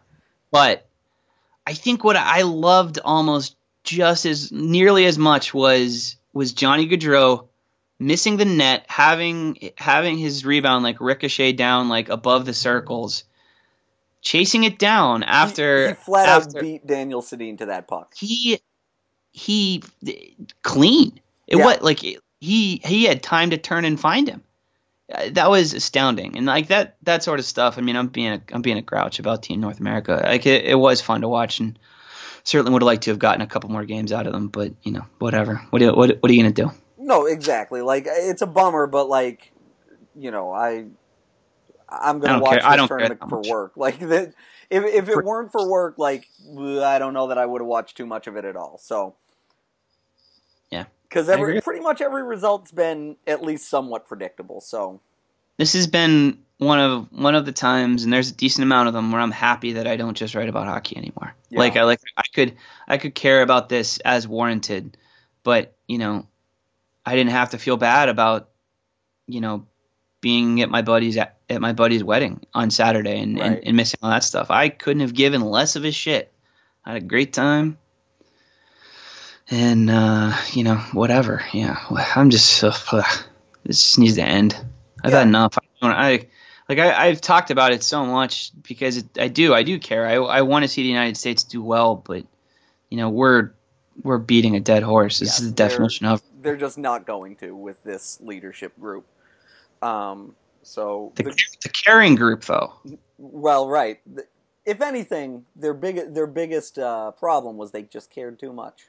[0.51, 0.87] but
[1.67, 7.47] I think what I loved almost just as nearly as much was was Johnny Gaudreau
[8.01, 13.23] missing the net, having having his rebound like ricochet down like above the circles,
[14.23, 18.15] chasing it down after he, he flat after, out beat Daniel Sedin to that puck.
[18.17, 18.59] he
[19.33, 19.83] he
[20.63, 21.21] clean.
[21.47, 21.65] It Yeah.
[21.67, 24.43] was like he he had time to turn and find him.
[25.33, 27.79] That was astounding, and like that that sort of stuff.
[27.79, 30.21] I mean, I'm being a, I'm being a grouch about Team North America.
[30.25, 31.77] Like it, it was fun to watch, and
[32.45, 34.47] certainly would have liked to have gotten a couple more games out of them.
[34.49, 35.57] But you know, whatever.
[35.71, 36.71] What are, you- what, what are you gonna do?
[37.11, 37.83] No, exactly.
[37.83, 39.53] Like it's a bummer, but like
[40.15, 40.87] you know, I
[41.89, 43.73] I'm gonna don't watch care- I this tournament for work.
[43.77, 44.33] Like that,
[44.71, 47.97] if if it weren't for work, like I don't know that I would have watched
[47.97, 48.79] too much of it at all.
[48.81, 49.17] So
[50.71, 50.85] Yeah.
[51.09, 54.61] because every pretty much every result's been at least somewhat predictable.
[54.61, 55.01] So
[55.57, 58.95] This has been one of one of the times, and there's a decent amount of
[58.95, 61.35] them where I'm happy that I don't just write about hockey anymore.
[61.49, 61.59] Yeah.
[61.59, 62.55] Like I like I could
[62.87, 64.97] I could care about this as warranted,
[65.43, 66.27] but you know,
[67.05, 68.49] I didn't have to feel bad about
[69.27, 69.67] you know
[70.21, 73.47] being at my buddy's at, at my buddy's wedding on Saturday and, Right.
[73.53, 74.51] and, and missing all that stuff.
[74.51, 76.31] I couldn't have given less of a shit.
[76.85, 77.79] I had a great time.
[79.51, 81.43] And uh, you know, whatever.
[81.53, 81.77] Yeah,
[82.15, 82.71] I'm just uh,
[83.65, 84.55] this just needs to end.
[85.03, 85.19] I've Yeah.
[85.19, 85.59] had enough.
[85.59, 86.27] I, don't- I
[86.69, 90.07] like I, I've talked about it so much because it, I do I do care.
[90.07, 92.25] I I want to see the United States do well, but
[92.91, 93.51] you know we're
[94.03, 95.19] we're beating a dead horse.
[95.19, 99.07] This Yes, is the definition of They're just not going to with this leadership group.
[99.83, 102.73] Um, so the, the- the caring group, though.
[103.19, 104.01] Well, right.
[104.67, 108.87] If anything, their big their biggest uh, problem was they just cared too much.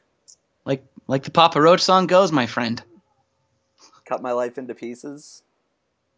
[0.65, 2.81] Like like the Papa Roach song goes, my friend.
[4.05, 5.43] Cut my life into pieces.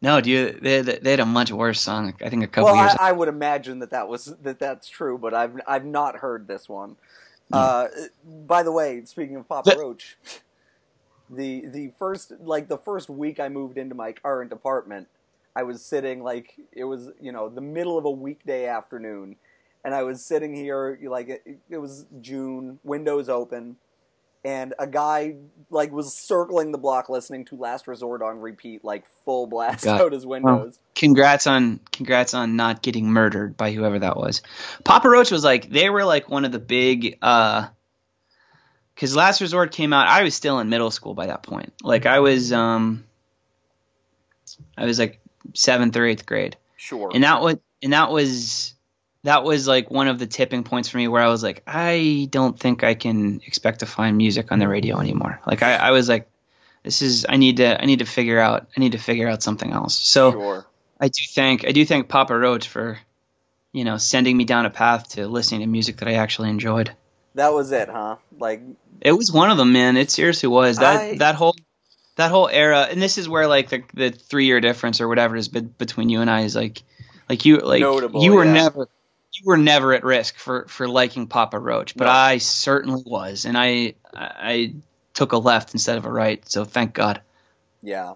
[0.02, 2.14] No, dude, they they had a much worse song.
[2.22, 2.96] I think a couple Well, years.
[3.00, 6.48] I, I would imagine that that was that that's true, but I've I've not heard
[6.48, 6.96] this one.
[7.52, 7.88] Uh,
[8.48, 10.18] by the way, speaking of Papa The- Roach,
[11.36, 15.08] the the first like the first week I moved into my current apartment,
[15.56, 19.36] I was sitting like it was you know the middle of a weekday afternoon,
[19.84, 23.78] and I was sitting here like it, it was June, windows open,
[24.46, 25.36] and a guy
[25.70, 30.02] like was circling the block listening to Last Resort on repeat, like full blast God.
[30.06, 30.80] out his windows.
[30.96, 34.42] congrats on congrats on not getting murdered by whoever that was.
[34.84, 37.68] Papa Roach was like they were like one of the big uh
[38.96, 41.74] cuz Last Resort came out I was still in middle school by that point.
[41.82, 43.04] Like I was um
[44.78, 45.20] I was like
[45.54, 46.58] 7th or 8th grade.
[46.78, 47.12] Sure.
[47.14, 48.74] And that was and that was
[49.24, 52.28] that was like one of the tipping points for me where I was like I
[52.30, 55.40] don't think I can expect to find music on the radio anymore.
[55.46, 56.30] Like I I was like
[56.84, 59.42] this is I need to I need to figure out I need to figure out
[59.42, 59.98] something else.
[59.98, 60.66] So sure.
[61.00, 63.00] I do thank I do thank Papa Roach for,
[63.72, 66.92] you know, sending me down a path to listening to music that I actually enjoyed.
[67.36, 68.18] That was it, huh?
[68.38, 68.62] Like
[69.04, 69.98] It was one of them, man.
[69.98, 71.56] It seriously was that I- that whole
[72.16, 75.36] that whole era, and this is where like the the three year difference or whatever
[75.36, 76.82] is be- between you and I is like,
[77.30, 78.54] like you like Notable, you were yeah.
[78.54, 78.88] never
[79.34, 82.12] you were never at risk for for liking Papa Roach, but No.
[82.12, 84.76] I certainly was, and I I
[85.14, 87.22] took a left instead of a right, so thank God.
[87.82, 88.14] Yeah.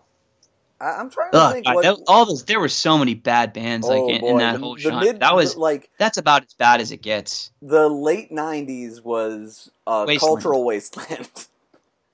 [0.80, 1.84] I, I'm trying to Ugh, think God, what.
[1.84, 4.60] that- all those there were so many bad bands like oh, in, in that the-
[4.60, 5.00] whole the genre.
[5.04, 7.52] mid- that was the- like that's about as bad as it gets.
[7.62, 10.20] the late '90s was a Wasteland.
[10.20, 11.30] cultural wasteland.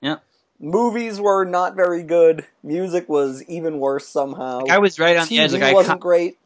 [0.00, 0.16] Yeah.
[0.60, 2.44] Movies were not very good.
[2.62, 4.60] Music was even worse somehow.
[4.60, 5.52] Like I was right on TV the edge.
[5.54, 6.36] Like I, wasn't great.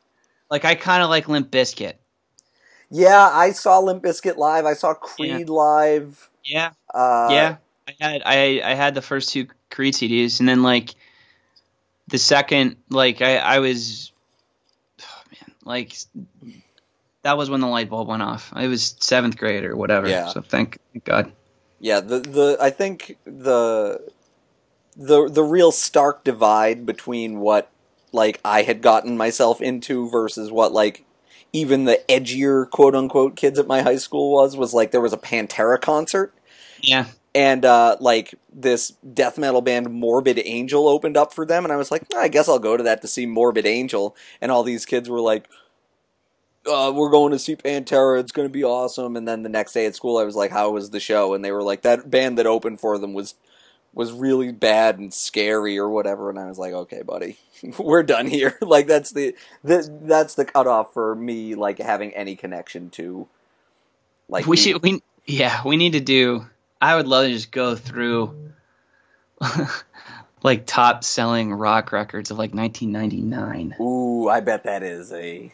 [0.50, 1.94] like I kind of like Limp Bizkit.
[2.90, 4.64] Yeah, I saw Limp Bizkit live.
[4.64, 6.28] I saw Creed live.
[6.44, 7.56] Yeah, Uh, yeah.
[7.88, 10.94] I had I I had the first two Creed CDs, and then like
[12.08, 14.12] the second, like I I was,
[15.00, 15.94] oh, man, like
[17.22, 18.50] that was when the light bulb went off.
[18.52, 20.08] I was seventh grade or whatever.
[20.08, 20.28] Yeah.
[20.28, 21.32] So thank, thank God.
[21.80, 24.10] Yeah, the the I think the
[24.96, 27.70] the the real stark divide between what
[28.12, 31.04] like I had gotten myself into versus what like
[31.52, 35.12] even the edgier quote unquote kids at my high school was was like there was
[35.12, 36.34] a Pantera concert
[36.80, 37.06] Yeah.
[37.34, 41.76] And uh like this death metal band Morbid Angel opened up for them and I
[41.76, 44.62] was like, "Ah, I guess I'll go to that to see Morbid Angel and all
[44.62, 45.48] these kids were like
[46.66, 48.20] uh, we're going to see Pantera.
[48.20, 49.16] It's going to be awesome.
[49.16, 51.44] And then the next day at school, I was like, "How was the show?" And
[51.44, 53.34] they were like, "That band that opened for them was
[53.94, 57.38] was really bad and scary or whatever." And I was like, "Okay, buddy,
[57.78, 62.36] we're done here." like that's the, the that's the cutoff for me, like having any
[62.36, 63.28] connection to.
[64.28, 66.46] Like we the- should we yeah we need to do.
[66.80, 68.52] I would love to just go through.
[70.42, 73.76] like top selling rock records of like 1999.
[73.80, 75.52] Ooh, I bet that is a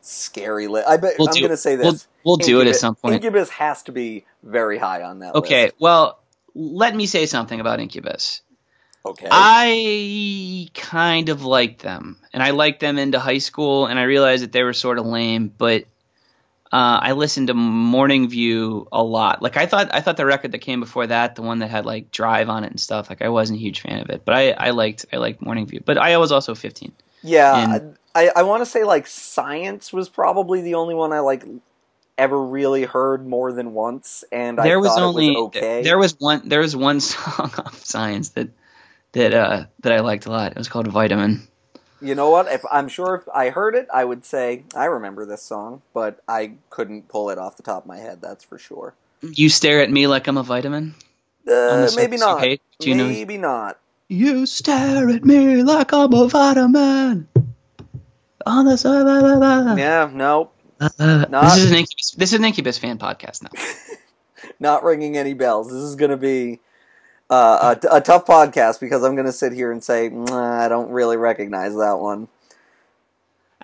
[0.00, 0.88] scary list.
[0.88, 2.06] I bet We'll I'm going to say We'll, this.
[2.24, 3.14] we'll do it at some point.
[3.16, 5.74] Incubus has to be very high on that Okay, list.
[5.78, 6.18] well,
[6.54, 8.42] let me say something about Incubus.
[9.04, 9.26] Okay.
[9.30, 14.44] I kind of liked them, and I liked them into high school, and I realized
[14.44, 15.84] that they were sort of lame, but
[16.72, 19.42] uh, I listened to Morning View a lot.
[19.42, 21.84] Like I thought, I thought the record that came before that, the one that had
[21.84, 24.34] like Drive on it and stuff, like I wasn't a huge fan of it, but
[24.34, 25.82] I, I liked, I liked Morning View.
[25.84, 26.92] But I was also 15.
[27.22, 31.20] Yeah, And- I I want to say like science was probably the only one I
[31.20, 31.44] like
[32.18, 35.82] ever really heard more than once, and I there was thought only was okay.
[35.82, 38.50] there was one there was one song off Science that
[39.12, 40.52] that uh that I liked a lot.
[40.52, 41.46] It was called Vitamin.
[42.02, 42.46] You know what?
[42.48, 46.20] If I'm sure if I heard it, I would say I remember this song, but
[46.28, 48.20] I couldn't pull it off the top of my head.
[48.20, 48.94] That's for sure.
[49.22, 50.94] You stare at me like I'm a vitamin.
[51.48, 52.40] Uh, maybe not.
[52.42, 52.58] do
[52.90, 53.78] you know- maybe not.
[54.08, 57.28] You stare at me like I'm a vitamin.
[58.44, 59.78] On the side.
[59.78, 60.88] Yeah, no, Uh,
[61.26, 62.10] this is an Incubus.
[62.18, 63.50] This is an Incubus fan podcast now.
[64.60, 65.68] not ringing any bells.
[65.68, 66.60] This is going to be
[67.32, 70.90] uh, a, a tough podcast because I'm going to sit here and say I don't
[70.90, 72.28] really recognize that one.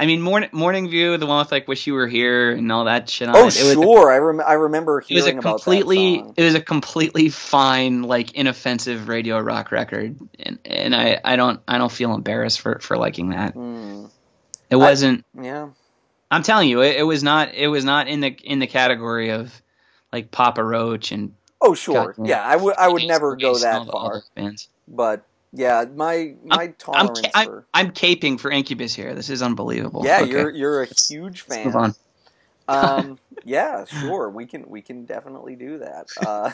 [0.00, 2.84] I mean, morning Morning View, the one with like "Wish You Were Here" and all
[2.84, 3.56] that shit on Oh it.
[3.60, 6.54] it was, sure, I rem- I remember It was hearing a about completely, it was
[6.54, 11.90] a completely fine, like inoffensive radio rock record, and and I, I don't, I don't
[11.90, 13.54] feel embarrassed for for liking that.
[13.54, 14.04] Hmm,
[14.70, 15.24] It wasn't.
[15.38, 15.70] yeah.
[16.30, 17.54] I'm telling you, it, it was not.
[17.54, 19.52] It was not in the in the category of
[20.12, 21.34] like Papa Roach and.
[21.60, 22.26] Oh sure, Goddamn.
[22.26, 22.42] yeah.
[22.42, 24.52] I would I would never go that all the- all far,
[24.86, 29.14] but yeah, my my I'm, tolerance I'm, for I'm caping for Incubus here.
[29.14, 30.02] This is unbelievable.
[30.04, 31.66] yeah, Okay, you're you're a let's- huge let's fan.
[31.66, 31.94] move on.
[32.68, 34.28] um, yeah, sure.
[34.30, 36.06] We can we can definitely do that.
[36.24, 36.50] Uh,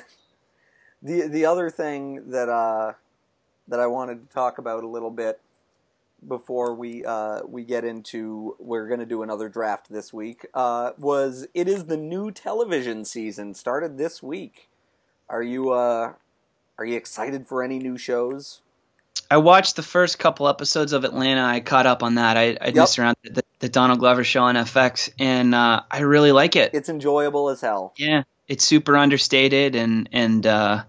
[1.02, 2.92] the the other thing that uh,
[3.68, 5.40] that I wanted to talk about a little bit
[6.26, 10.92] before we uh, we get into we're going to do another draft this week uh,
[10.96, 14.68] was it is the new television season started this week.
[15.28, 16.12] Are you uh,
[16.78, 18.60] are you excited for any new shows?
[19.30, 21.42] I watched the first couple episodes of Atlanta.
[21.42, 22.36] I caught up on that.
[22.36, 26.30] I, I messed around the, the Donald Glover show on FX, and uh, I really
[26.32, 26.72] like it.
[26.74, 27.94] It's enjoyable as hell.
[27.96, 30.84] Yeah, it's super understated, and and uh,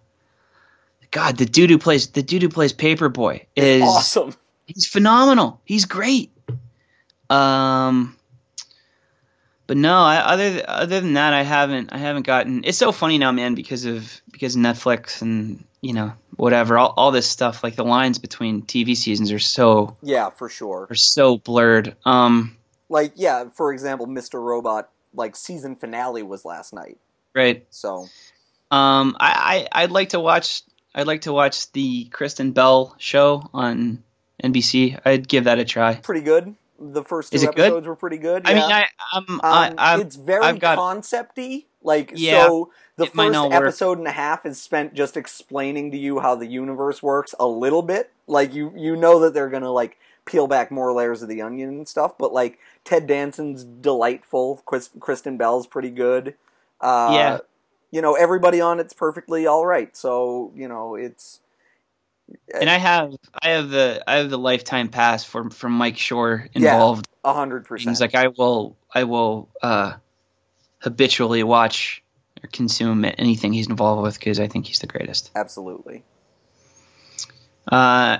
[1.11, 4.35] God, the dude who plays the dude who plays Paper Boi is Awesome.
[4.65, 5.61] he's phenomenal.
[5.63, 6.31] He's great.
[7.29, 8.15] Um,
[9.67, 12.63] but no, I, other other than that, I haven't I haven't gotten.
[12.63, 16.93] It's so funny now, man, because of because of Netflix and you know whatever all,
[16.97, 17.63] all this stuff.
[17.63, 20.87] Like the lines between TV seasons are so Yeah, for sure.
[20.89, 21.95] are so blurred.
[22.05, 22.57] Um,
[22.89, 24.41] Like yeah, for example, Mr.
[24.41, 26.97] Robot like season finale was last night.
[27.33, 27.65] right.
[27.69, 28.07] So
[28.71, 30.61] Um, I, I I'd like to watch.
[30.93, 34.03] I'd like to watch the Kristen Bell show on
[34.43, 34.99] NBC.
[35.05, 35.95] I'd give that a try.
[35.95, 36.55] pretty good.
[36.79, 38.45] The first two episodes were pretty good.
[38.45, 38.55] I yeah.
[38.59, 38.85] mean, I,
[39.17, 41.65] Um, I, it's very I've got- concepty.
[41.81, 43.53] Like Yeah, so, the first work.
[43.53, 47.45] episode and a half is spent just explaining to you how the universe works a
[47.45, 48.11] little bit.
[48.25, 51.69] Like you, you know that they're gonna like peel back more layers of the onion
[51.69, 52.17] and stuff.
[52.17, 54.63] But like Ted Danson's delightful.
[54.65, 56.33] Chris, Kristen Bell's pretty good.
[56.81, 57.37] Uh, Yeah.
[57.91, 59.95] You know, everybody on it's perfectly all right.
[59.95, 61.39] So you know, it's
[62.53, 66.47] and I have, I have the, I have the lifetime pass for from Mike Schur
[66.53, 67.07] involved.
[67.23, 67.99] a hundred percent.
[67.99, 69.93] like I will, I will uh,
[70.79, 72.03] habitually watch
[72.43, 75.31] or consume anything he's involved with because I think he's the greatest.
[75.35, 76.03] Absolutely.
[77.71, 78.19] Uh,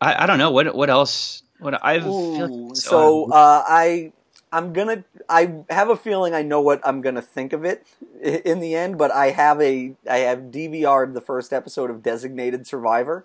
[0.00, 1.42] I, I don't know what, what else.
[1.58, 4.12] What I feel Ooh, like so uh, I
[4.52, 7.86] I'm gonna I have a feeling I know what I'm gonna think of it
[8.22, 12.66] in the end, but I have a I have DVR'd the first episode of Designated
[12.66, 13.24] Survivor.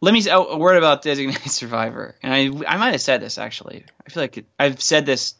[0.00, 3.20] Let me say oh, a word about Designated Survivor, and I I might have said
[3.20, 3.84] this actually.
[4.06, 5.34] I feel like it, I've said this,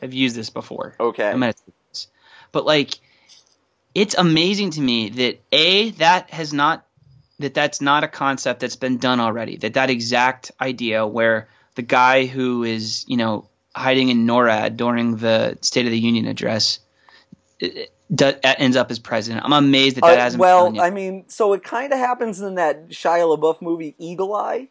[0.00, 0.94] I've used this before.
[0.98, 1.28] Okay.
[1.28, 2.08] I might have said this,
[2.52, 2.98] but like,
[3.94, 6.86] it's amazing to me that a that has not
[7.40, 9.56] that that's not a concept that's been done already.
[9.56, 15.16] That that exact idea where the guy who is you know hiding in NORAD during
[15.16, 16.78] the State of the Union address
[18.10, 19.44] it, ends up as president.
[19.44, 20.80] I'm amazed that that Uh, hasn't well.
[20.80, 24.68] I mean, so it kind of happens in that Shia LaBeouf movie Eagle Eye.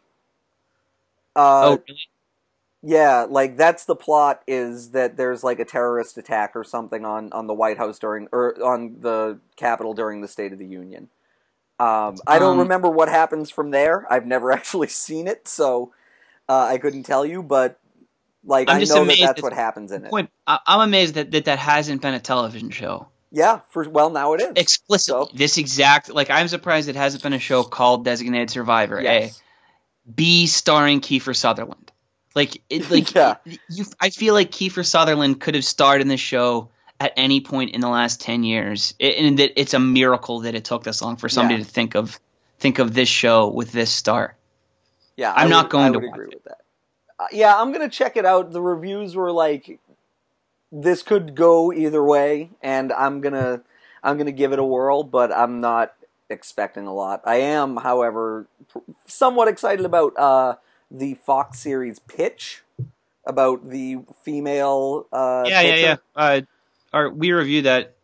[1.36, 1.98] Uh, oh, really?
[2.86, 7.32] Yeah, like that's the plot is that there's like a terrorist attack or something on
[7.32, 11.08] on the White House during or on the Capitol during the State of the Union.
[11.80, 14.06] Um, I don't Um, remember what happens from there.
[14.12, 15.92] I've never actually seen it, so
[16.48, 17.42] uh, I couldn't tell you.
[17.42, 17.80] But
[18.44, 20.10] like I'm I just know that amazed that's that- what happens in it.
[20.10, 20.30] point.
[20.46, 24.34] I, I'm amazed that, that that hasn't been a television show Yeah, for well now
[24.34, 24.52] it is.
[24.54, 25.26] explicitly.
[25.26, 29.02] So- This exact like I'm surprised it hasn't been a show called Designated Survivor.
[29.02, 29.36] Yes.
[30.06, 31.90] A, B starring Kiefer Sutherland.
[32.36, 33.36] Like it, like Yeah.
[33.68, 36.68] you, I feel like Kiefer Sutherland could have starred in this show
[37.00, 40.54] at any point in the last ten years, It- and that it's a miracle that
[40.54, 41.64] it took this long for somebody Yeah.
[41.64, 42.20] to think of
[42.60, 44.36] think of this show with this star.
[45.16, 46.34] Yeah, I'm I not would- going I to agree it.
[46.34, 46.58] with that.
[47.18, 48.52] Uh, yeah, I'm gonna check it out.
[48.52, 49.80] The reviews were like,
[50.72, 53.62] this could go either way, and I'm gonna
[54.02, 55.94] I'm gonna give it a whirl, but I'm not
[56.28, 57.22] expecting a lot.
[57.24, 60.56] I am, however, pr- somewhat excited about uh,
[60.90, 62.62] the Fox series Pitch
[63.26, 65.06] about the female.
[65.12, 65.86] Uh, yeah, yeah, pitcher.
[65.86, 65.96] yeah.
[66.14, 66.40] Uh,
[66.92, 67.94] our, we reviewed that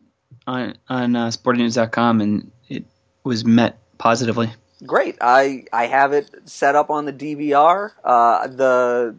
[0.47, 2.85] on on uh, SportingNews.com, and it
[3.23, 4.51] was met positively.
[4.85, 5.17] Great.
[5.21, 7.91] I I have it set up on the DVR.
[8.03, 9.15] Uh, the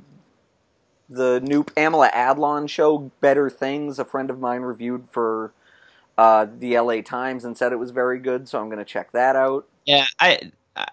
[1.12, 3.98] the new Pamela Adlon show, Better Things.
[3.98, 5.52] A friend of mine reviewed for
[6.18, 8.48] uh, the LA Times and said it was very good.
[8.48, 9.66] So I'm going to check that out.
[9.84, 10.86] Yeah, I, I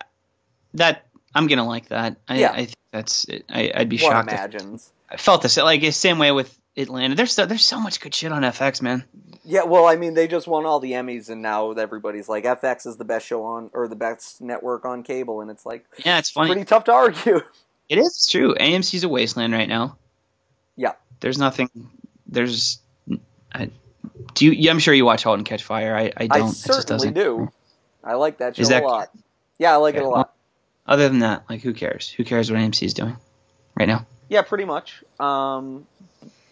[0.74, 2.17] that I'm gonna like that.
[2.28, 2.51] I, Yeah.
[2.51, 3.45] I think that's it.
[3.49, 4.32] I, I'd be One shocked.
[4.32, 4.91] If, imagines.
[5.09, 7.15] I felt this like the same way with Atlanta.
[7.15, 9.03] There's so, there's so much good shit on FX, man.
[9.43, 9.63] Yeah.
[9.63, 12.97] Well, I mean, they just won all the Emmys, and now everybody's like, FX is
[12.97, 16.32] the best show on or the best network on cable, and it's like Yeah, it's
[16.32, 16.49] funny.
[16.51, 17.41] pretty tough to argue.
[17.89, 18.53] It is true.
[18.55, 19.97] AMC's a wasteland right now.
[20.80, 20.93] Yeah.
[21.19, 21.69] There's nothing.
[22.27, 22.80] There's.
[23.53, 23.69] I,
[24.34, 24.51] do you?
[24.51, 25.95] Yeah, I'm sure you watch *Halt and Catch Fire*.
[25.95, 26.47] I, I don't.
[26.47, 27.51] I certainly do.
[28.03, 29.09] I like that show that- a lot.
[29.57, 30.34] Yeah, I like it a lot.
[30.86, 32.09] Other than that, like, who cares?
[32.09, 33.17] Who cares what AMC is doing
[33.77, 34.07] right now?
[34.30, 35.03] Yeah, pretty much.
[35.19, 35.86] Um,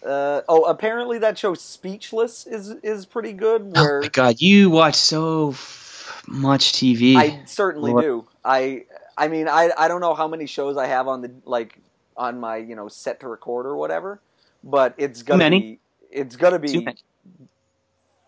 [0.05, 3.71] uh, oh, apparently that show Speechless is is pretty good.
[3.75, 7.15] Oh Where my god, you watch so f- much TV.
[7.15, 8.28] I certainly do.
[8.43, 8.84] I
[9.17, 11.80] I mean I I don't know how many shows I have on the like
[12.18, 14.22] on my you know set to record or whatever,
[14.63, 15.80] but it's gonna be
[16.11, 16.88] it's gonna be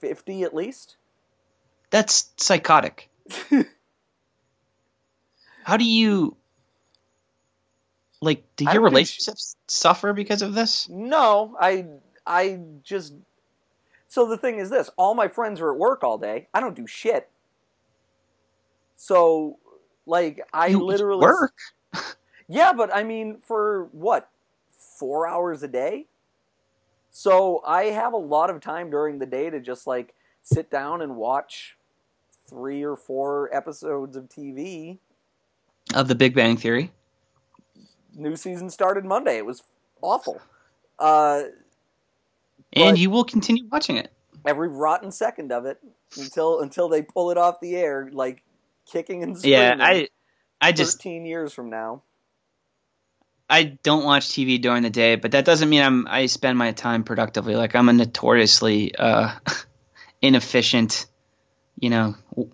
[0.01, 0.95] fifty at least.
[1.89, 3.09] That's psychotic.
[5.63, 6.37] How do you
[8.21, 8.43] like?
[8.55, 10.87] Do your relationships suffer because of this?
[10.89, 11.85] No, I
[12.25, 13.13] I just
[14.07, 16.47] so the thing is this: all my friends are at work all day.
[16.53, 17.29] I don't do shit.
[18.95, 19.57] So,
[20.05, 21.53] like, I You literally work.
[22.49, 24.29] Yeah, but I mean, for what
[24.97, 26.07] four hours a day?
[27.11, 31.01] So I have a lot of time during the day to just like sit down
[31.01, 31.77] and watch
[32.49, 34.97] three or four episodes of TV.
[35.93, 36.91] of the Big Bang Theory.
[38.15, 39.37] New season started Monday.
[39.37, 39.63] It was
[40.01, 40.41] awful.
[40.97, 41.43] Uh,
[42.73, 44.11] And you will continue watching it.
[44.45, 45.79] every rotten second of it
[46.17, 48.41] until until they pull it off the air, like
[48.91, 49.59] kicking and screaming.
[49.59, 49.75] Yeah.
[49.79, 50.09] I
[50.61, 52.01] I just thirteen years from now.
[53.49, 56.71] I don't watch TV during the day, but that doesn't mean I'm I spend my
[56.71, 57.55] time productively.
[57.55, 59.31] Like I'm a notoriously uh,
[60.21, 61.07] inefficient,
[61.79, 62.51] you know, w-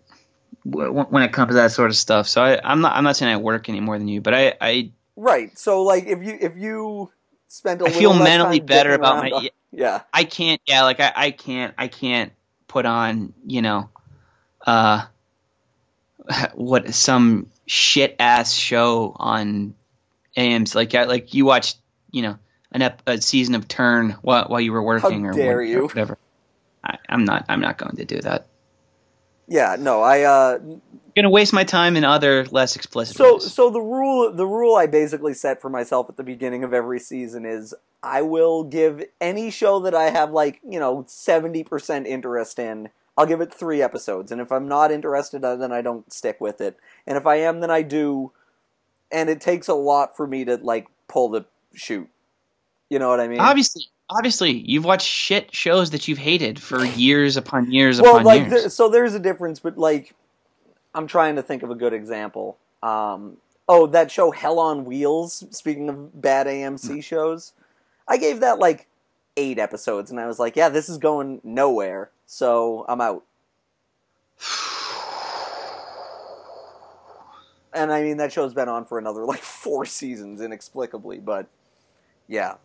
[0.66, 2.28] w- when it comes to that sort of stuff.
[2.28, 4.54] So I, I'm not I'm not saying I work any more than you, but I
[4.62, 5.58] I, Right.
[5.58, 7.12] So like if you if you
[7.48, 10.02] spent a I feel mentally better about my on- yeah.
[10.14, 12.32] I can't yeah like I, I can't I can't
[12.68, 13.90] put on you know
[14.66, 15.06] uh
[16.54, 19.76] what some shit ass show on
[20.38, 21.78] AMs like like you watched
[22.12, 22.38] you know
[22.72, 25.84] an ep- a season of Turn while while you were working or dare what- you.
[25.84, 26.18] whatever.
[26.84, 28.48] I, I'm not I'm not going to do that.
[29.48, 30.82] Yeah, no, I uh I'm
[31.16, 33.54] gonna waste my time in other less explicit so ways.
[33.54, 37.00] so the rule the rule I basically set for myself at the beginning of every
[37.00, 37.74] season is
[38.04, 43.26] I will give any show that I have like, you know, 70% interest in, I'll
[43.26, 44.32] give it 3 episodes.
[44.32, 46.78] And if I'm not interested uh, then I don't stick with it.
[47.08, 48.32] And if I am then I do
[49.16, 52.10] and it takes a lot for me to like pull the shoot.
[52.90, 53.40] You know what I mean?
[53.40, 58.26] obviously, obviously, you've watched shit shows that you've hated for years upon years well, upon
[58.26, 58.52] like years.
[58.52, 60.14] there, so there's a difference, but like
[60.94, 62.58] I'm trying to think of a good example.
[62.84, 63.38] Um,
[63.70, 65.46] oh, that show Hell on Wheels.
[65.50, 66.46] Speaking of bad.
[66.46, 67.54] AMC shows,
[68.08, 68.88] I gave that like
[69.38, 73.24] eight episodes, and I was like, yeah, this is going nowhere, so I'm out.
[77.76, 81.48] And I mean, that show's been on for another like four seasons inexplicably, but
[82.28, 82.56] yeah.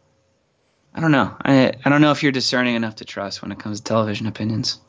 [0.95, 1.37] I don't know.
[1.43, 4.27] I I don't know if you're discerning enough to trust when it comes to television
[4.27, 4.81] opinions.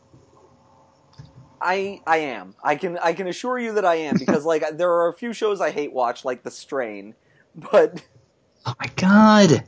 [1.61, 2.55] I I am.
[2.63, 5.33] I can I can assure you that I am because like there are a few
[5.33, 7.15] shows I hate watch like The Strain,
[7.55, 8.03] but
[8.65, 9.63] Oh my god.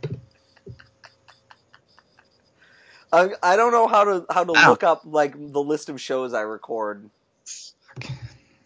[3.11, 4.69] I I don't know how to how to Ow.
[4.69, 7.09] look up like the list of shows I record.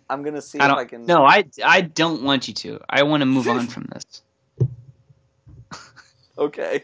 [0.09, 0.71] I'm gonna see I if.
[0.73, 1.05] I can.
[1.05, 2.79] No, I I don't want you to.
[2.89, 4.21] I want to move on from this.
[6.37, 6.83] Okay,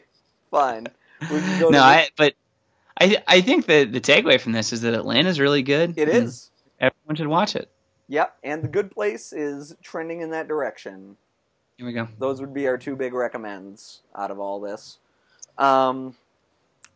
[0.50, 0.88] fine.
[1.22, 2.34] We can go No, to the- I but
[3.00, 5.94] I I think that the takeaway from this is that Atlanta's really good.
[5.98, 6.50] It is.
[6.80, 7.70] Everyone should watch it.
[8.10, 11.16] Yep, and The Good Place is trending in that direction.
[11.78, 12.08] Here we go.
[12.20, 14.98] Those would be our two big recommends out of all this.
[15.58, 16.16] Um,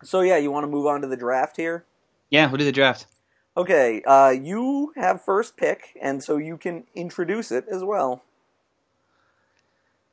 [0.04, 1.86] so yeah, you want to move on to the draft here?
[2.30, 3.06] Yeah, we'll do the draft.
[3.58, 8.24] Okay, uh, you have first pick, and so you can introduce it as well.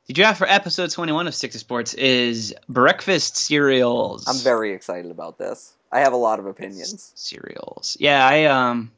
[0.07, 4.27] The draft for episode 21 of Stick to Sports is breakfast cereals.
[4.27, 5.73] I'm very excited about this.
[5.91, 7.11] I have a lot of opinions.
[7.15, 7.97] cereals.
[7.99, 8.91] Yeah, I um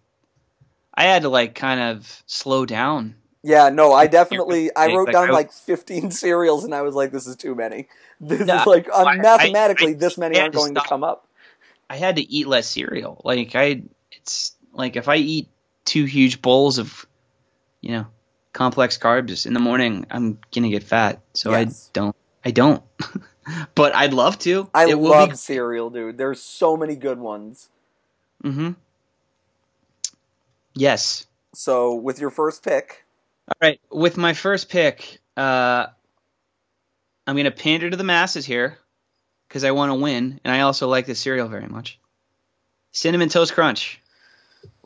[0.93, 3.15] I had to like kind of slow down.
[3.43, 6.95] Yeah, no, I definitely I wrote Like, down I- like 15 cereals, and I was
[6.95, 7.89] like, this is too many.
[8.19, 10.89] This No, is like I- mathematically, I- this many aren't going to stop.
[10.89, 11.27] come up.
[11.89, 13.21] I had to eat less cereal.
[13.23, 13.83] Like I
[14.73, 15.49] like if I eat
[15.85, 17.05] two huge bowls of
[17.81, 18.07] you know,
[18.53, 21.21] complex carbs in the morning, I'm to get fat.
[21.33, 21.89] So Yes.
[21.89, 22.83] I don't I don't.
[23.75, 24.69] but I'd love to.
[24.73, 26.17] I it will love be cereal, dude.
[26.17, 27.69] There's so many good ones.
[28.43, 28.71] Mm-hmm.
[30.75, 31.25] Yes.
[31.53, 33.03] So with your first pick,
[33.47, 35.87] All right, with my first pick, uh,
[37.25, 38.77] I'm to pander to the masses here
[39.47, 41.99] because I want to win, and I also like this cereal very much.
[42.91, 44.01] Cinnamon Toast Crunch.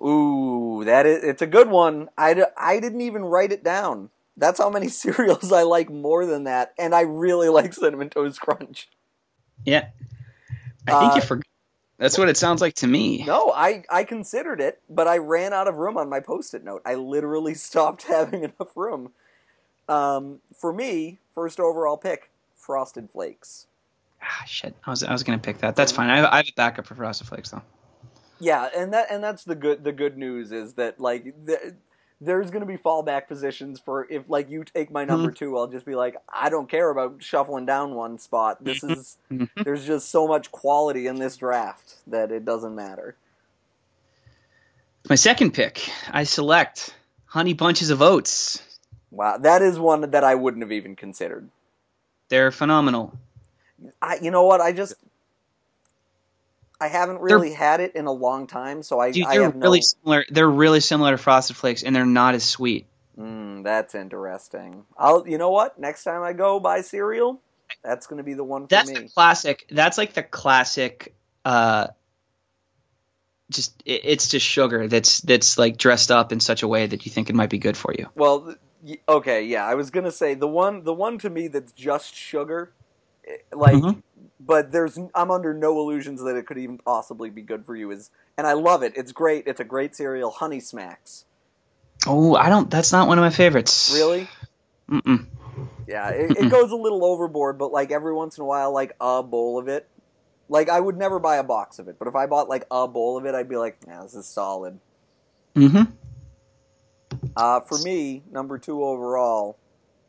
[0.04, 2.10] Ooh, that is it's a good one.
[2.18, 4.10] I I didn't even write it down.
[4.38, 8.42] That's how many cereals I like more than that, and I really like cinnamon toast
[8.42, 8.90] crunch.
[9.66, 9.88] Yeah,
[10.88, 11.46] I think Uh, you forgot.
[12.00, 13.26] That's what it sounds like to me.
[13.26, 16.82] No, I I considered it, but I ran out of room on my post-it note.
[16.86, 19.12] I literally stopped having enough room.
[19.90, 23.68] Um, for me, first overall pick, Frosted Flakes.
[24.22, 24.76] Ah, shit.
[24.86, 25.76] I was I was gonna pick that.
[25.76, 26.10] That's fine.
[26.10, 27.64] I have, I have a backup for Frosted Flakes though.
[28.42, 31.74] Yeah, and that and that's the good the good news is that like th-
[32.20, 35.68] there's going to be fallback positions for if like you take my number two, I'll
[35.68, 38.64] just be like I don't care about shuffling down one spot.
[38.64, 39.50] This is Mhm.
[39.64, 43.16] there's just so much quality in this draft that it doesn't matter.
[45.10, 48.62] My second pick, I select Honey Bunches of Oats.
[49.10, 51.50] Wow, that is one that I wouldn't have even considered.
[52.30, 53.18] They're phenomenal.
[54.02, 54.94] I you know what I just
[56.82, 59.56] I haven't really had it in a long time, so I Dude, I they're have
[59.56, 59.68] no.
[59.68, 60.26] really similar.
[60.30, 62.88] They're really similar to Frosted Flakes, and they're not as sweet.
[63.20, 64.86] Mm, that's interesting.
[64.98, 67.40] I'll you know what next time I go buy cereal,
[67.84, 68.96] that's going to be the one for That's me.
[68.96, 69.68] the classic.
[69.70, 71.14] That's like the classic.
[71.46, 71.88] Uh,
[73.52, 77.06] just it, it's just sugar that's that's like dressed up in such a way that
[77.06, 78.08] you think it might be good for you.
[78.16, 78.56] Well,
[79.08, 82.72] okay, yeah, I was gonna say the one, the one to me that's just sugar,
[83.52, 84.02] like, Mhm.
[84.40, 87.92] But there's, I'm under no illusions that it could even possibly be good for you.
[87.92, 88.94] Is, and I love it.
[88.96, 89.48] It's great.
[89.48, 90.32] It's a great cereal.
[90.32, 91.26] Honey Smacks.
[92.08, 92.70] Oh, I don't.
[92.70, 93.92] That's not one of my favorites.
[93.94, 94.28] Really?
[94.90, 95.26] Mm-mm.
[95.88, 98.96] Yeah, it, it goes a little overboard, but like every once in a while, like
[99.00, 99.88] a bowl of it.
[100.50, 102.88] Like I would never buy a box of it, but if I bought like a
[102.88, 104.80] bowl of it, I'd be like, yeah, this is solid.
[105.56, 105.92] Mm-hmm.
[107.36, 109.58] Uh, for me, number two overall.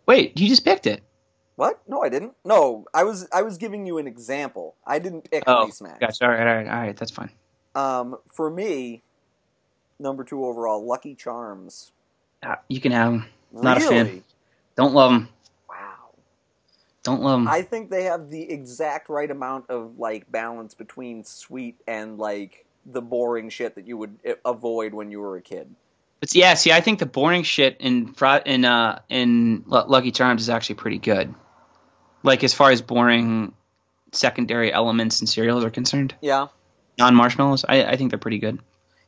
[0.07, 1.03] Wait, you just picked it.
[1.57, 1.81] What?
[1.87, 2.33] No, I didn't.
[2.45, 4.75] No, I was I was giving you an example.
[4.87, 5.99] I didn't pick Oh, Honey Smacks.
[6.01, 6.25] gotcha.
[6.25, 6.97] All right, all right, all right.
[6.97, 7.31] That's fine.
[7.75, 9.03] Um, for me,
[9.99, 11.93] number two overall, Lucky Charms.
[12.43, 13.27] Ah, You can have them.
[13.53, 14.25] Not a fan.
[14.77, 15.29] Don't love them.
[15.69, 16.11] Wow.
[17.03, 17.49] Don't love them.
[17.49, 22.65] I think they have the exact right amount of like balance between sweet and like
[22.87, 25.75] the boring shit that you would eh, avoid when you were a kid.
[26.23, 28.15] But yeah, see, I think the boring shit in
[28.47, 31.35] in uh in Lucky Charms is actually pretty good.
[32.23, 33.55] Like as far as boring
[34.13, 36.47] secondary elements in cereals are concerned, Yeah.
[36.97, 38.61] non marshmallows, I, I think they're pretty good.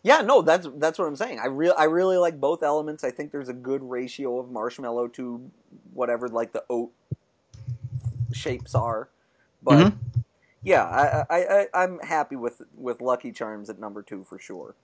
[0.02, 1.38] Yeah, no, that's that's what I'm saying.
[1.38, 3.04] I real I really like both elements.
[3.04, 5.52] I think there's a good ratio of marshmallow to
[5.92, 6.90] whatever like the oat
[8.32, 9.08] shapes are.
[9.62, 9.94] But Mhm.
[10.64, 14.74] yeah, I, I, I I'm happy with with Lucky Charms at number two for sure.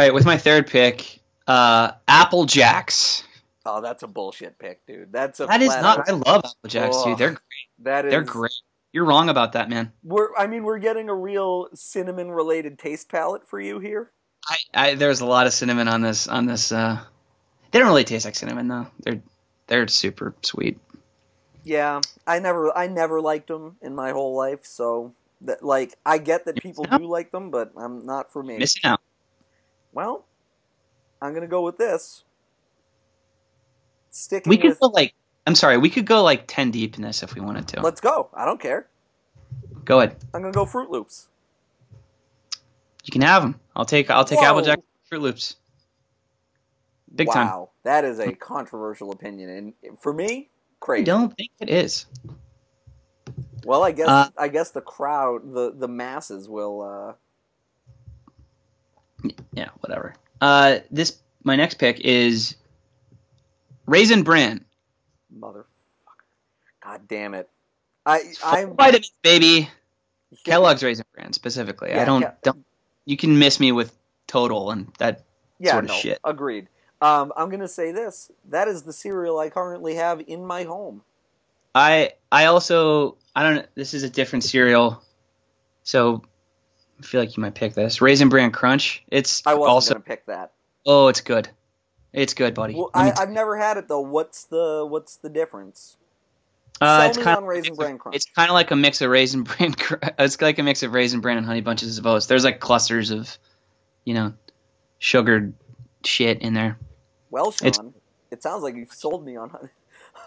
[0.00, 3.22] All right, with my third pick, uh, Apple Jacks.
[3.66, 5.12] Oh, that's a bullshit pick, dude.
[5.12, 6.08] That's a That is not.
[6.08, 7.04] I love Apple Jacks, Ugh.
[7.04, 7.18] dude.
[7.18, 7.36] They're
[7.80, 8.54] that is they're great.
[8.94, 9.92] You're wrong about that, man.
[10.02, 14.10] We're I mean we're getting a real cinnamon related taste palette for you here.
[14.48, 16.72] I, I there's a lot of cinnamon on this on this.
[16.72, 16.98] Uh,
[17.70, 18.86] they don't really taste like cinnamon though.
[19.00, 19.20] They're
[19.66, 20.78] they're super sweet.
[21.62, 26.16] Yeah, I never I never liked them in my whole life, so that like I
[26.16, 28.56] get that people do like them, but I'm not for me.
[28.56, 29.00] Missing out.
[29.92, 30.24] Well,
[31.20, 32.24] I'm gonna go with this.
[34.10, 35.14] Sticking We could with go like.
[35.46, 35.78] I'm sorry.
[35.78, 37.80] We could go like ten deep in this if we wanted to.
[37.82, 38.28] let's go.
[38.34, 38.86] I don't care.
[39.84, 40.16] Go ahead.
[40.34, 41.28] I'm gonna go Froot Loops.
[43.04, 43.58] You can have them.
[43.74, 44.46] I'll take I'll take Whoa.
[44.46, 44.80] Applejack
[45.10, 45.56] Froot Loops.
[47.12, 47.66] Big wow, time.
[47.82, 51.04] that is a controversial opinion, and for me, I crazy.
[51.04, 52.06] don't think it is.
[53.64, 56.82] Well, I guess Uh, I guess the crowd, the the masses will.
[56.82, 57.14] uh
[59.52, 60.14] Yeah, whatever.
[60.40, 62.56] Uh, this my next pick is
[63.86, 64.64] Raisin Bran.
[65.36, 65.64] Motherfucker.
[66.82, 67.48] God damn it.
[68.06, 69.68] I I'm vitamins, baby.
[70.44, 71.90] Kellogg's Raisin Bran specifically.
[71.90, 72.64] Yeah, I don't Ke- don't.
[73.04, 73.96] You can miss me with
[74.26, 75.24] Total and that.
[75.58, 76.18] yeah, sort of no, shit.
[76.24, 76.68] agreed.
[77.00, 78.30] Um, I'm gonna say this.
[78.48, 81.02] That is the cereal I currently have in my home.
[81.74, 83.74] I I also I don't.
[83.74, 85.02] This is a different cereal,
[85.82, 86.22] so
[87.00, 89.02] I feel like you might pick this Raisin Bran Crunch.
[89.10, 90.52] It's I wasn't also gonna pick that.
[90.86, 91.48] oh, it's good.
[92.12, 92.74] It's good, buddy.
[92.74, 94.00] Well, I, I've never had it though.
[94.00, 95.96] What's the what's the difference?
[96.80, 98.16] uh, sell it's kind on Raisin Bran Crunch.
[98.16, 99.74] It's kind of like a mix of Raisin Bran.
[100.18, 102.26] It's like a mix of Raisin Bran and Honey Bunches of Oats.
[102.26, 103.36] There's like clusters of,
[104.04, 104.32] you know,
[104.98, 105.54] sugared
[106.04, 106.78] shit in there.
[107.30, 107.92] Well, Sean, it's-
[108.30, 109.50] it sounds like you've sold me on.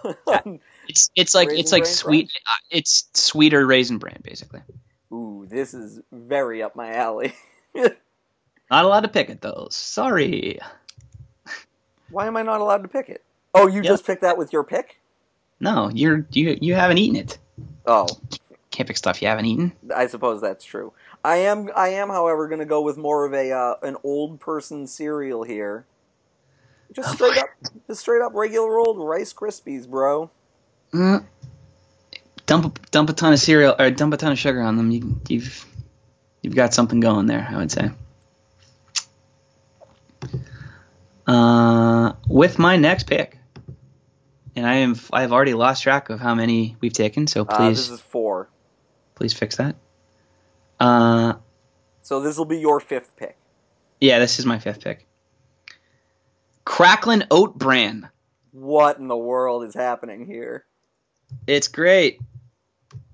[0.28, 2.30] on It's it's like it's like sweet.
[2.45, 4.61] Uh, it's sweeter Raisin Bran basically.
[5.14, 7.34] Ooh, this is very up my alley.
[7.76, 9.68] Not allowed to pick it though.
[9.70, 10.59] Sorry.
[12.09, 13.24] Why am I not allowed to pick it?
[13.53, 13.86] Oh, you Yep.
[13.86, 14.99] just picked that with your pick?
[15.59, 17.38] No, you're you you haven't eaten it.
[17.86, 18.07] Oh,
[18.72, 19.72] Can't pick stuff you haven't eaten.
[19.95, 20.93] I suppose that's true.
[21.24, 24.39] I am, I am, however, going to go with more of a uh, an old
[24.39, 25.86] person cereal here.
[26.91, 27.49] Just straight up,
[27.88, 30.30] just straight up regular old Rice Krispies, bro.
[30.93, 31.26] Mm.
[32.53, 34.91] Dump a- dump a ton of cereal or dump a ton of sugar on them.
[34.91, 35.65] You, you've
[36.43, 37.47] you've got something going there.
[37.49, 37.89] I would say.
[41.25, 43.39] Uh, with my next pick,
[44.55, 47.25] and I am I've already lost track of how many we've taken.
[47.25, 48.49] So Uh, please this is four.
[49.15, 49.75] please fix that.
[50.79, 51.33] Uh,
[52.03, 53.35] So this will be your fifth pick.
[53.99, 55.07] yeah, this is my fifth pick.
[56.67, 58.09] Cracklin Oat Bran.
[58.51, 60.65] What in the world is happening here?
[61.47, 62.19] It's great.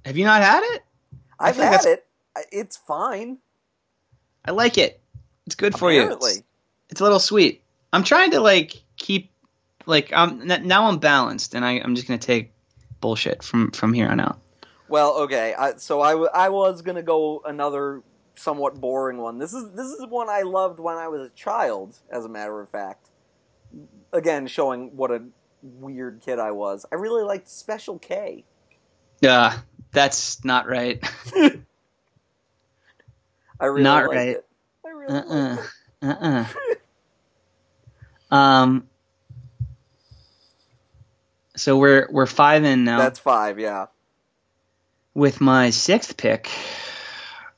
[0.06, 0.84] Have you not had it?
[1.39, 2.06] I've had it.
[2.52, 3.38] It's fine.
[4.45, 5.02] I like it.
[5.45, 6.02] It's good for you.
[6.02, 6.32] Apparently.
[6.32, 6.43] It's,
[6.89, 7.64] it's a little sweet.
[7.91, 9.32] I'm trying to like keep
[9.86, 12.54] like I'm n- now I'm balanced, and I, I'm just gonna take
[13.02, 14.39] bullshit from from here on out.
[14.88, 15.54] Well, okay.
[15.54, 18.02] I, so I, w- I was gonna go another
[18.36, 19.38] somewhat boring one.
[19.38, 21.97] This is this is one I loved when I was a child.
[22.12, 23.10] As a matter of fact,
[24.14, 25.24] again showing what a
[25.62, 26.86] weird kid I was.
[26.91, 28.45] I really liked Special K.
[29.28, 29.58] Uh,
[29.91, 31.03] that's not right.
[33.59, 34.29] I really Not right.
[34.29, 34.45] it.
[34.85, 35.57] I really Uh-uh.
[36.01, 36.45] Uh-uh.
[38.35, 38.87] um.
[41.55, 42.99] So we're we're five in now.
[42.99, 43.59] That's five.
[43.59, 43.87] Yeah.
[45.13, 46.49] With my sixth pick,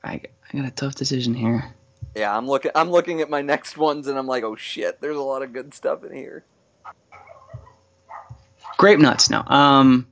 [0.03, 0.21] I
[0.51, 1.71] I got a tough decision here.
[2.15, 2.35] Yeah.
[2.35, 2.71] I'm looking.
[2.73, 5.01] I'm looking at my next ones, and I'm like, oh shit.
[5.01, 6.43] There's a lot of good stuff in here.
[8.77, 9.29] Grape nuts.
[9.29, 9.43] No.
[9.45, 10.07] Um.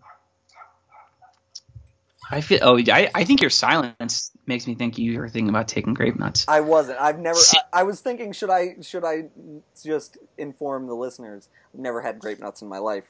[2.29, 2.59] I feel.
[2.61, 6.17] Oh, I I think your silence makes me think you were thinking about taking grape
[6.17, 6.45] nuts.
[6.47, 6.99] I wasn't.
[6.99, 7.39] I've never.
[7.39, 9.29] I, I was thinking, should I should I
[9.83, 11.49] just inform the listeners?
[11.73, 13.05] I've never had grape nuts in my life.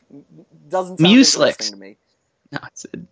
[0.69, 1.97] Doesn't sound interesting to me.
[2.51, 2.59] No,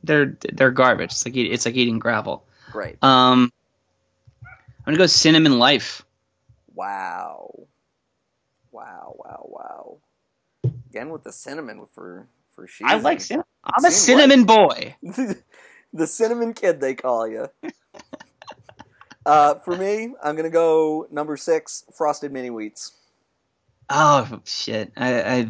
[0.04, 1.12] they're they're garbage.
[1.12, 2.46] It's like it's like eating gravel.
[2.72, 3.04] Great.
[3.04, 3.52] Um.
[4.88, 6.06] I'm gonna go cinnamon life.
[6.74, 7.68] Wow.
[8.72, 9.16] Wow.
[9.18, 9.50] Wow.
[9.50, 9.98] Wow.
[10.90, 12.86] Again with the cinnamon for for she.
[12.86, 13.46] I like cinnamon.
[13.66, 14.96] I'm a Cinnamon cinnamon boy.
[15.94, 17.48] the cinnamon kid they call you.
[19.26, 22.92] uh, for me, I'm gonna go number six, frosted mini wheats.
[23.90, 24.92] Oh shit!
[24.98, 25.48] I, I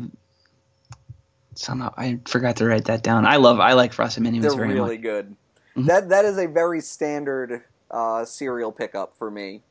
[1.56, 3.26] somehow I forgot to write that down.
[3.26, 4.54] I love I like frosted mini wheats.
[4.54, 5.04] They're very really much.
[5.04, 5.36] good.
[5.76, 5.86] Mhm.
[5.88, 9.62] That that is a very standard uh, cereal pickup for me,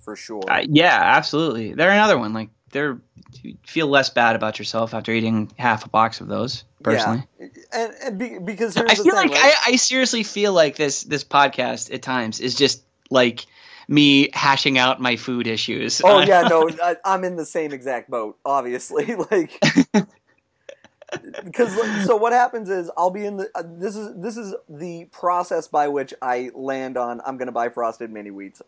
[0.00, 0.42] for sure.
[0.48, 1.74] Uh, yeah, absolutely.
[1.74, 2.32] They're another one.
[2.32, 2.98] Like they're
[3.42, 6.64] you feel less bad about yourself after eating half a box of those.
[6.82, 7.46] Personally, yeah.
[7.72, 9.54] and, and be, because I feel thing, like right?
[9.66, 13.46] I, I seriously feel like this this podcast at times is just like
[13.88, 16.00] me hashing out my food issues.
[16.04, 18.38] Oh yeah, no, I, I'm in the same exact boat.
[18.44, 19.60] Obviously, like
[21.44, 25.06] because so what happens is I'll be in the uh, this is this is the
[25.06, 28.62] process by which I land on I'm going to buy frosted mini wheats.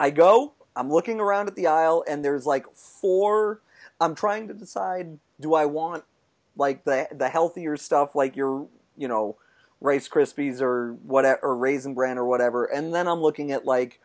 [0.00, 3.60] I go, I'm looking around at the aisle, and there's like four.
[4.00, 6.04] I'm trying to decide: do I want
[6.56, 8.66] like the the healthier stuff, like your
[8.96, 9.36] you know
[9.80, 14.00] Rice Krispies or whatever, or Raisin Bran or whatever, and then I'm looking at like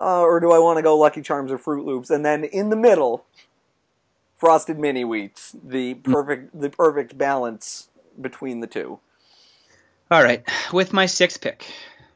[0.00, 2.08] uh, or do I want to go Lucky Charms or Froot Loops?
[2.10, 3.24] And then in the middle,
[4.34, 8.98] Frosted Mini Wheats, the perfect the perfect balance between the two.
[10.10, 10.42] All right,
[10.72, 11.66] with my sixth pick,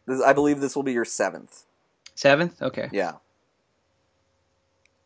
[0.06, 1.64] This, I believe this will be your seventh.
[2.14, 2.60] seventh.
[2.60, 2.88] Okay.
[2.90, 3.12] Yeah.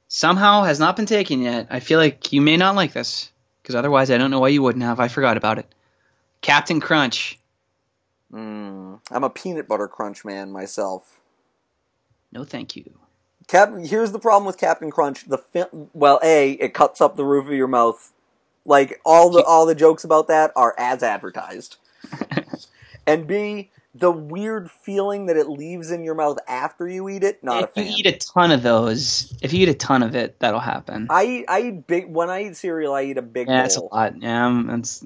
[0.08, 1.68] Somehow has not been taken yet.
[1.70, 3.30] I feel like you may not like this
[3.62, 4.98] because otherwise I don't know why you wouldn't have.
[4.98, 5.66] I forgot about it.
[6.40, 7.38] Captain Crunch.
[8.32, 11.20] Mm, I'm a peanut butter crunch man myself.
[12.32, 12.98] No, thank you.
[13.46, 15.26] Cap, here's the problem with Captain Crunch.
[15.26, 18.12] The fi- well, a it cuts up the roof of your mouth.
[18.66, 21.76] Like all the all the jokes about that are as advertised.
[23.06, 27.42] and b the weird feeling that it leaves in your mouth after you eat it.
[27.42, 30.14] Not a if you eat a ton of those, if you eat a ton of
[30.14, 31.08] it, that'll happen.
[31.10, 32.94] I eat, I eat big when I eat cereal.
[32.94, 34.20] I eat a big yeah, it's a lot.
[34.20, 35.04] Yeah, um, that's.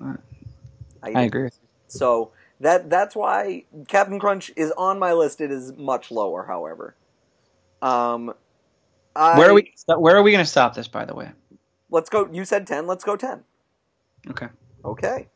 [1.02, 1.26] I it.
[1.26, 1.44] agree.
[1.44, 1.68] with you.
[1.88, 5.40] So that that's why Captain Crunch is on my list.
[5.40, 6.94] It is much lower, however.
[7.80, 8.34] Um,
[9.16, 9.72] I, Where are we?
[9.86, 10.88] Where are we going to stop this?
[10.88, 11.30] By the way.
[11.90, 12.28] Let's go.
[12.30, 12.86] You said ten.
[12.86, 13.44] Let's go ten.
[14.28, 14.48] Okay.
[14.84, 15.28] Okay.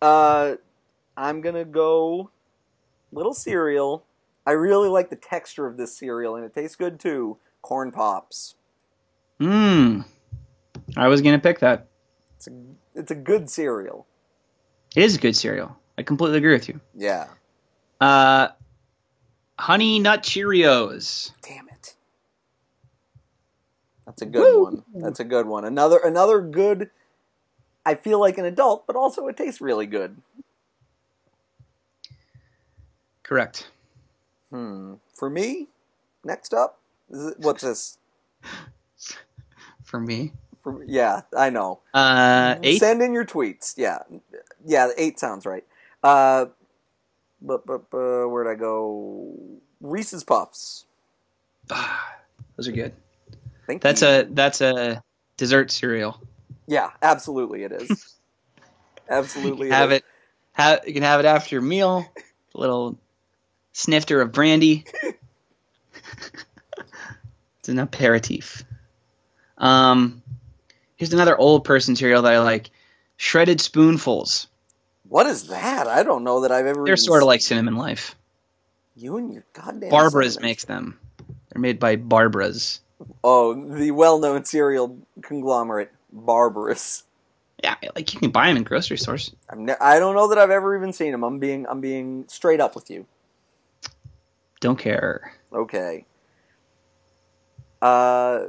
[0.00, 0.56] Uh,
[1.16, 2.30] I'm gonna go
[3.12, 4.04] little cereal.
[4.46, 7.38] I really like the texture of this cereal, and it tastes good too.
[7.62, 8.54] Corn pops.
[9.38, 10.04] Mmm.
[10.96, 11.88] I was going to pick that.
[12.36, 12.50] It's a
[12.94, 14.06] it's a good cereal.
[14.96, 15.76] It is a good cereal.
[15.96, 16.80] I completely agree with you.
[16.96, 17.28] Yeah.
[18.00, 18.48] Uh,
[19.58, 21.32] Honey Nut Cheerios.
[21.42, 21.94] Damn it.
[24.06, 24.64] That's a good Woo!
[24.64, 24.82] one.
[24.94, 25.64] That's a good one.
[25.64, 26.90] Another another good.
[27.84, 30.16] I feel like an adult, but also it tastes really good.
[33.30, 33.68] Correct.
[34.50, 34.94] Hmm.
[35.14, 35.68] For me,
[36.24, 37.96] next up, is it, what's this?
[39.84, 40.32] For me.
[40.64, 41.78] For, yeah, I know.
[41.94, 42.80] Uh, eight.
[42.80, 43.74] Send in your tweets.
[43.76, 44.00] Yeah,
[44.66, 45.64] yeah, eight sounds right.
[46.02, 46.46] Uh,
[47.40, 49.32] but but, but where'd I go?
[49.80, 50.86] Reese's Puffs.
[51.70, 52.16] Ah,
[52.56, 52.92] Those are good.
[53.68, 54.08] Thank That's you.
[54.08, 55.04] a that's a
[55.36, 56.20] dessert cereal.
[56.66, 58.16] yeah, absolutely it is.
[59.08, 59.98] absolutely, You can have is.
[59.98, 60.04] it.
[60.54, 62.04] Have, you can have it after your meal.
[62.56, 62.98] A little
[63.72, 64.84] snifter of brandy.
[67.58, 68.64] it's an aperitif.
[69.58, 70.22] Um,
[70.96, 72.70] here's another old person cereal that I like:
[73.16, 74.46] shredded spoonfuls.
[75.08, 75.86] What is that?
[75.86, 76.84] I don't know that I've ever.
[76.84, 78.14] They're sort of like cinnamon life.
[78.96, 79.90] you and your goddamn.
[79.90, 80.48] Barbara's cinnamon.
[80.48, 80.98] makes them.
[81.52, 82.80] They're made by Barbara's.
[83.24, 87.02] Oh, the well-known cereal conglomerate, Barbara's.
[87.62, 89.34] Yeah, like you can buy them in grocery stores.
[89.48, 91.24] I've ne- I don't know that I've ever even seen them.
[91.24, 93.06] I'm being I'm being straight up with you.
[94.60, 95.32] Don't care.
[95.52, 96.04] Okay.
[97.82, 98.46] Uh,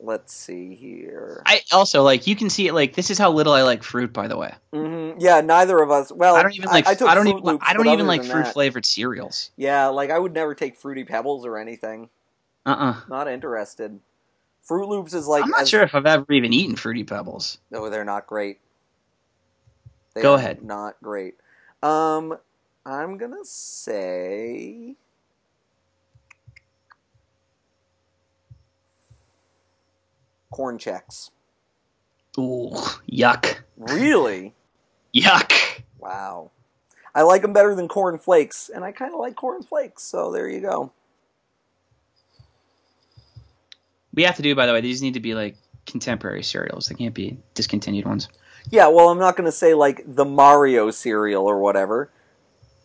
[0.00, 1.42] let's see here.
[1.44, 2.72] I also like you can see it.
[2.74, 4.12] Like this is how little I like fruit.
[4.12, 6.10] By the way, hmm Yeah, neither of us.
[6.10, 6.86] Well, I don't even like.
[6.86, 7.44] I, took don't Fruit even.
[7.44, 9.50] Loops, I don't even like fruit flavored cereals.
[9.56, 12.08] Yeah, like I would never take Fruity Pebbles or anything.
[12.64, 14.00] Uh uh Not interested.
[14.68, 15.44] Froot Loops is like.
[15.44, 17.58] I'm not as- sure if I've ever even eaten fruity pebbles.
[17.70, 18.58] No, they're not great.
[20.14, 20.62] They Go ahead.
[20.62, 21.34] Not great.
[21.82, 22.36] Um,
[22.84, 24.96] I'm gonna say.
[30.56, 31.28] Corn Chex.
[32.38, 32.70] Ooh,
[33.12, 34.54] yuck, Really?
[35.14, 35.52] yuck.
[35.98, 36.50] wow.
[37.14, 40.02] I like them better than corn flakes, and I kind of like corn flakes.
[40.02, 40.92] So there you go.
[44.14, 44.80] We have to do, by the way.
[44.80, 46.88] These need to be like contemporary cereals.
[46.88, 48.28] They can't be discontinued ones.
[48.70, 48.88] Yeah.
[48.88, 52.10] Well, I'm not gonna say like the Mario cereal or whatever.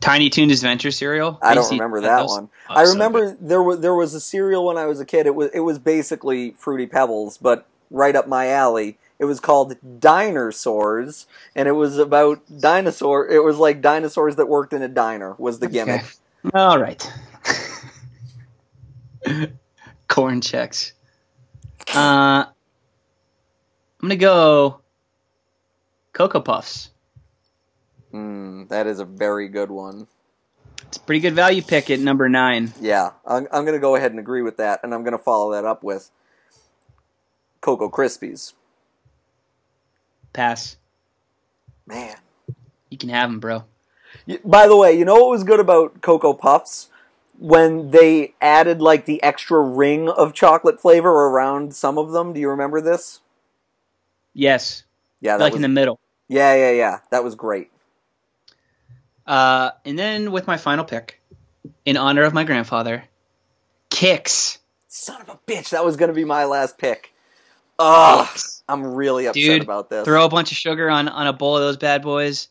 [0.02, 1.40] Tiny Toons Adventure cereal.
[1.42, 2.30] I don't used to eat remember that those.
[2.30, 2.50] one.
[2.70, 3.38] Oh, I remember good.
[3.48, 5.28] there was there was a cereal when I was a kid.
[5.28, 8.98] It was it was basically Fruity Pebbles, but right up my alley.
[9.20, 13.30] It was called Dinosaurs, and it was about dinosaur.
[13.30, 15.36] It was like dinosaurs that worked in a diner.
[15.38, 16.02] Was the gimmick?
[16.02, 16.52] Okay.
[16.56, 17.14] All right.
[20.08, 20.94] Corn Chex.
[21.94, 22.54] Uh, I'm
[24.02, 24.82] gonna go
[26.14, 26.90] Cocoa Puffs.
[28.14, 30.08] Mm, that is a very good one.
[30.88, 32.74] It's a pretty good value pick at number nine.
[32.82, 35.24] Yeah, I'm, I'm going to go ahead and agree with that, and I'm going to
[35.24, 36.12] follow that up with
[37.62, 38.54] Cocoa Krispies.
[40.34, 40.78] Pass.
[41.86, 42.16] Man.
[42.90, 43.64] You can have them, bro.
[44.44, 46.90] By the way, you know what was good about Cocoa Puffs?
[47.40, 52.34] When they added like the extra ring of chocolate flavor around some of them.
[52.34, 53.22] Do you remember this?
[54.34, 54.84] Yes,
[55.22, 56.00] Yeah, that like was, in the middle.
[56.28, 57.00] yeah, yeah, yeah.
[57.10, 57.71] That was great.
[59.26, 61.22] Uh, and then with my final pick,
[61.86, 63.04] in honor of my grandfather,
[63.90, 64.58] Kix.
[64.88, 67.14] Son of a bitch, that was going to be my last pick.
[67.80, 68.62] Ugh, Kix.
[68.68, 70.06] I'm really upset Dude, about this.
[70.06, 72.48] Throw a bunch of sugar on, on a bowl of those bad boys.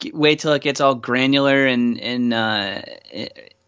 [0.00, 2.82] G- Wait till it gets all granular and and uh,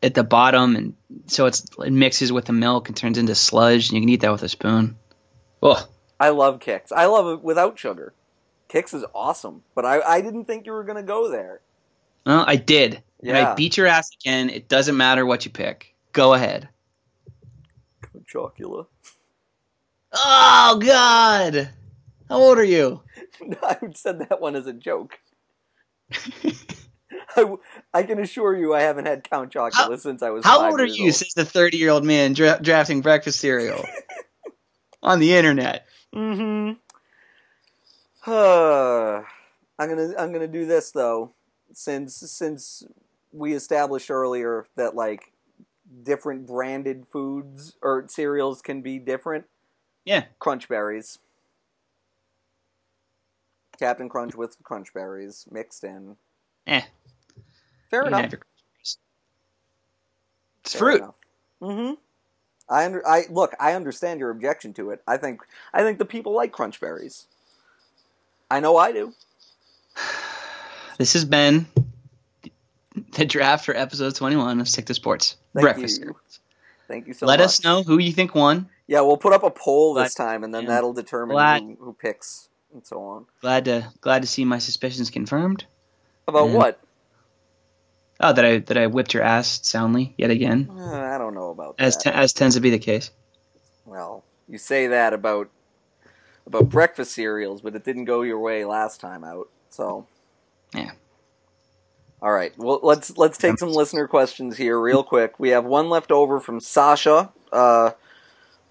[0.03, 0.95] at the bottom, and
[1.27, 4.21] so it's it mixes with the milk and turns into sludge, and you can eat
[4.21, 4.97] that with a spoon.
[5.63, 5.89] Oh,
[6.21, 6.93] I love Kix.
[6.95, 8.13] I love it without sugar.
[8.69, 11.61] Kix is awesome, but I, I didn't think you were going to go there.
[12.27, 14.51] Well, I did, and I beat your ass again.
[14.51, 15.95] It doesn't matter what you pick.
[16.13, 16.69] Go ahead.
[18.33, 18.87] Chocula.
[20.13, 21.71] Oh God,
[22.29, 23.03] how old are you?
[23.63, 25.19] I said that one as a joke.
[27.37, 27.57] I,
[27.93, 30.81] I can assure you I haven't had Count Chocula How- since I was How old
[30.81, 31.11] are you?
[31.11, 33.85] Says the thirty-year-old man dra- drafting breakfast cereal
[35.03, 35.87] on the internet.
[36.15, 36.75] Mm-hmm.
[38.31, 41.33] I'm gonna I'm gonna do this though,
[41.75, 42.85] since since
[43.33, 45.33] we established earlier that like
[46.03, 49.45] different branded foods or cereals can be different.
[50.05, 50.25] Yeah.
[50.39, 51.19] Crunch berries.
[53.79, 56.17] Captain Crunch with crunch berries mixed in.
[56.67, 56.83] Eh.
[57.91, 58.35] Fair You enough.
[58.83, 58.99] It's
[60.73, 61.03] Fair fruit.
[61.61, 61.95] Mm-hmm.
[62.69, 63.55] I under, I look.
[63.61, 65.03] I understand your objection to it.
[65.07, 67.27] I think I think the people like crunch berries.
[68.51, 69.13] I know I do.
[70.99, 71.67] This has been
[73.13, 75.37] the draft for episode 21 of Stick to Sports.
[75.55, 76.01] Thank Breakfast.
[76.01, 76.17] you.
[76.89, 77.39] Thank you so Let much.
[77.41, 78.69] Let us know who you think won.
[78.87, 80.69] Yeah, we'll put up a poll Glad- this time, and then yeah.
[80.71, 83.27] that'll determine Glad- who, who picks and so on.
[83.41, 85.65] Glad to glad to see my suspicions confirmed.
[86.29, 86.55] About Yeah.
[86.57, 86.81] what?
[88.21, 91.51] Oh, that I that I whipped your ass soundly yet again, Uh, I don't know
[91.51, 93.11] about as as tends to be the case.
[93.87, 95.49] well, you say that about
[96.47, 99.49] about breakfast cereals, but it didn't go your way last time out.
[99.71, 100.07] So
[100.75, 100.91] Yeah.
[102.21, 102.53] All right.
[102.57, 105.39] Well, let's let's take some listener questions here real quick.
[105.39, 107.91] We have one left over from Sasha uh,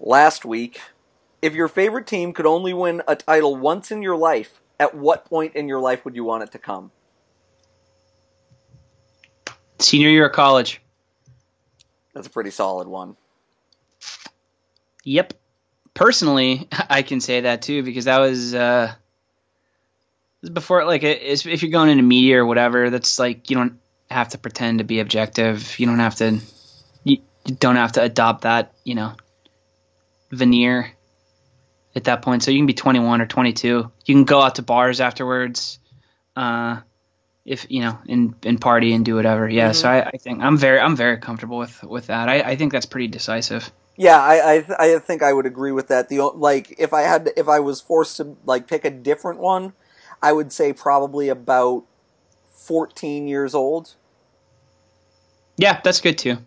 [0.00, 0.80] last week.
[1.40, 5.24] If your favorite team could only win a title once in your life, at what
[5.24, 6.90] point in your life would you want it to come?
[9.78, 10.80] Senior year of college.
[12.12, 13.16] That's a pretty solid one.
[15.04, 15.34] Yep.
[15.92, 18.94] Personally, I can say that too because that was uh,
[20.52, 22.90] before like if you're going into media or whatever.
[22.90, 23.78] That's like you don't
[24.10, 25.78] have to pretend to be objective.
[25.78, 26.38] You don't have to.
[27.04, 29.14] You, you don't have to adopt that you know
[30.30, 30.92] veneer
[31.96, 32.42] at that point.
[32.42, 33.66] So you can be 21 or 22.
[33.66, 35.78] You can go out to bars afterwards.
[36.36, 36.80] Uh,
[37.44, 39.48] if you know, and and party and do whatever.
[39.48, 39.74] Yeah, mm-hmm.
[39.74, 42.28] so I, I, think I'm very I'm very comfortable with with that.
[42.28, 43.70] I, I think that's pretty decisive.
[43.96, 46.08] Yeah, I I, th- I think I would agree with that.
[46.08, 49.40] The like if I had to, if I was forced to like pick a different
[49.40, 49.74] one,
[50.22, 51.84] I would say probably about
[52.50, 53.94] 14 years old.
[55.56, 56.38] Yeah, that's good too.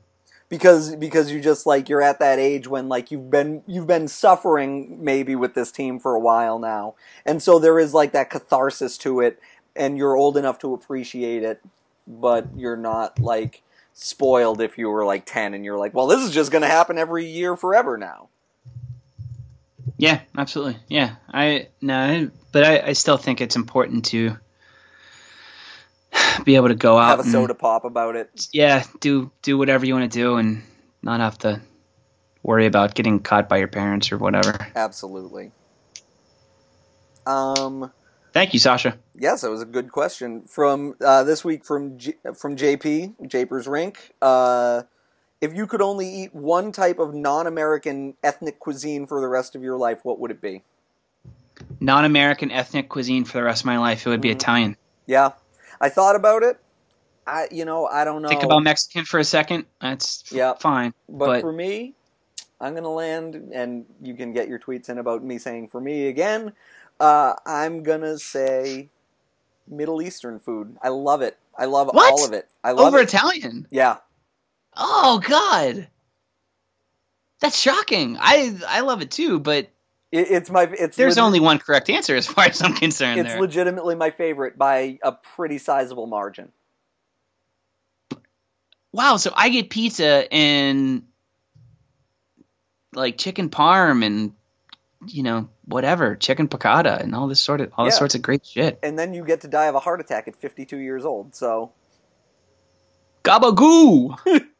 [0.50, 4.08] Because because you just like you're at that age when like you've been you've been
[4.08, 6.96] suffering maybe with this team for a while now.
[7.26, 9.40] And so there is like that catharsis to it
[9.76, 11.62] and you're old enough to appreciate it,
[12.08, 13.62] but you're not like
[13.94, 16.68] spoiled if you were like 10 and you're like, well, this is just going to
[16.68, 18.30] happen every year forever now.
[19.98, 20.78] Yeah, absolutely.
[20.88, 24.38] Yeah, I no, but I, I still think it's important to
[26.44, 28.48] be able to go out have a soda pop about it.
[28.52, 30.62] Yeah, do do whatever you want to do and
[31.02, 31.62] not have to
[32.44, 34.68] worry about getting caught by your parents or whatever.
[34.76, 35.52] Absolutely.
[37.26, 37.92] Um,
[38.34, 38.98] Thank you, Sasha.
[39.16, 41.98] Yes, that was a good question from uh, this week from
[42.36, 44.12] from JP Japers Rink.
[44.22, 44.84] Uh,
[45.42, 49.64] if you could only eat one type of non-American ethnic cuisine for the rest of
[49.64, 50.64] your life, what would it be?
[51.80, 54.38] Non-American ethnic cuisine for the rest of my life, it would be mm-hmm.
[54.38, 54.78] Italian.
[55.06, 55.32] Yeah,
[55.80, 56.60] I thought about it.
[57.26, 58.30] I, you know, I don't know.
[58.30, 59.66] Think about Mexican for a second.
[59.82, 60.94] That's yeah, fine.
[61.10, 61.94] But, but for me,
[62.60, 66.08] I'm gonna land, and you can get your tweets in about me saying for me
[66.08, 66.54] again.
[67.00, 68.90] Uh, I'm gonna say
[69.68, 70.78] Middle Eastern food.
[70.82, 71.38] I love it.
[71.58, 72.12] I love what?
[72.12, 72.48] all of it.
[72.64, 73.10] I love over it.
[73.10, 73.68] Italian.
[73.70, 73.98] Yeah.
[74.78, 75.88] Oh God,
[77.42, 78.18] that's shocking.
[78.20, 79.70] I I love it too, but
[80.12, 80.96] it, it's my it's.
[80.96, 83.20] There's only one correct answer as far as I'm concerned.
[83.20, 83.42] It's there.
[83.42, 86.52] legitimately my favorite by a pretty sizable margin.
[88.92, 91.04] Wow, so I get pizza and
[92.94, 94.34] like chicken parm and
[95.06, 97.90] you know, whatever, chicken piccata and all this sort of all yeah.
[97.90, 98.80] this sorts of great shit.
[98.84, 101.36] And then you get to die of a heart attack at 52 years old.
[101.36, 101.72] So
[103.24, 104.18] gabagoo.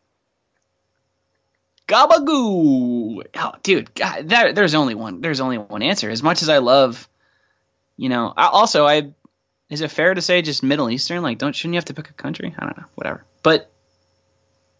[1.88, 3.24] gabagoo.
[3.36, 5.22] Oh, dude, God, there, there's only one.
[5.22, 6.10] There's only one answer.
[6.10, 7.08] As much as I love,
[7.96, 9.14] you know, I, also I
[9.70, 11.22] is it fair to say just Middle Eastern?
[11.24, 12.54] Like, don't shouldn't you have to pick a country?
[12.58, 13.24] I don't know, whatever.
[13.44, 13.70] But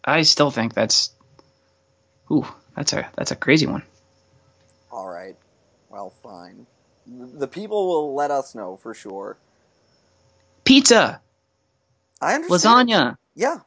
[0.04, 1.10] I still think that's,
[2.30, 3.82] ooh, that's a that's a crazy one.
[4.90, 5.36] All right.
[5.90, 6.66] Well, fine.
[7.06, 9.36] The people will let us know for sure.
[10.64, 11.20] Pizza.
[12.20, 12.88] I understand.
[12.88, 13.16] Lasagna.
[13.34, 13.60] Yeah,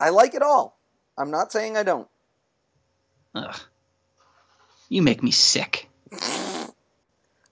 [0.00, 0.78] I like it all.
[1.16, 2.08] I'm not saying I don't.
[3.38, 3.60] Ugh.
[4.88, 5.88] You make me sick.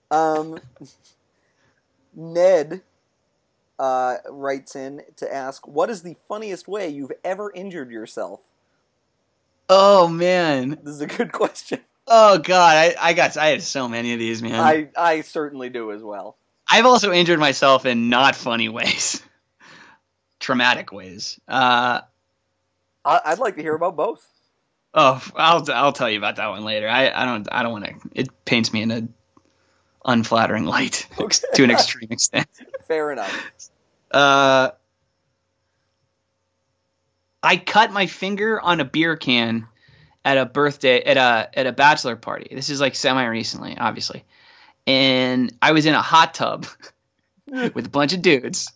[0.09, 0.59] um,
[2.15, 2.81] Ned
[3.79, 8.41] uh, writes in to ask, "What is the funniest way you've ever injured yourself?"
[9.69, 11.79] Oh man, this is a good question.
[12.07, 14.59] Oh god, I, I got I had so many of these, man.
[14.59, 16.37] I I certainly do as well.
[16.69, 19.21] I've also injured myself in not funny ways,
[20.39, 21.39] traumatic ways.
[21.47, 22.01] Uh,
[23.05, 24.25] I'd like to hear about both.
[24.93, 26.87] Oh, I'll I'll tell you about that one later.
[26.87, 27.95] I, I don't I don't want to.
[28.13, 29.07] It paints me in a
[30.05, 31.37] unflattering light okay.
[31.55, 32.47] to an extreme extent.
[32.87, 33.49] Fair enough.
[34.09, 34.71] Uh,
[37.43, 39.67] I cut my finger on a beer can
[40.25, 42.47] at a birthday at a at a bachelor party.
[42.51, 44.23] This is like semi recently, obviously.
[44.85, 46.65] And I was in a hot tub
[47.47, 48.71] with a bunch of dudes,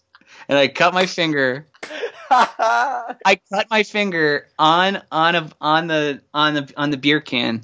[0.52, 1.66] and I cut my finger.
[2.30, 7.64] I cut my finger on on a on the on the on the beer can,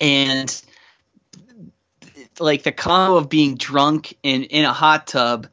[0.00, 0.62] and
[2.40, 5.46] like the combo of being drunk in in a hot tub,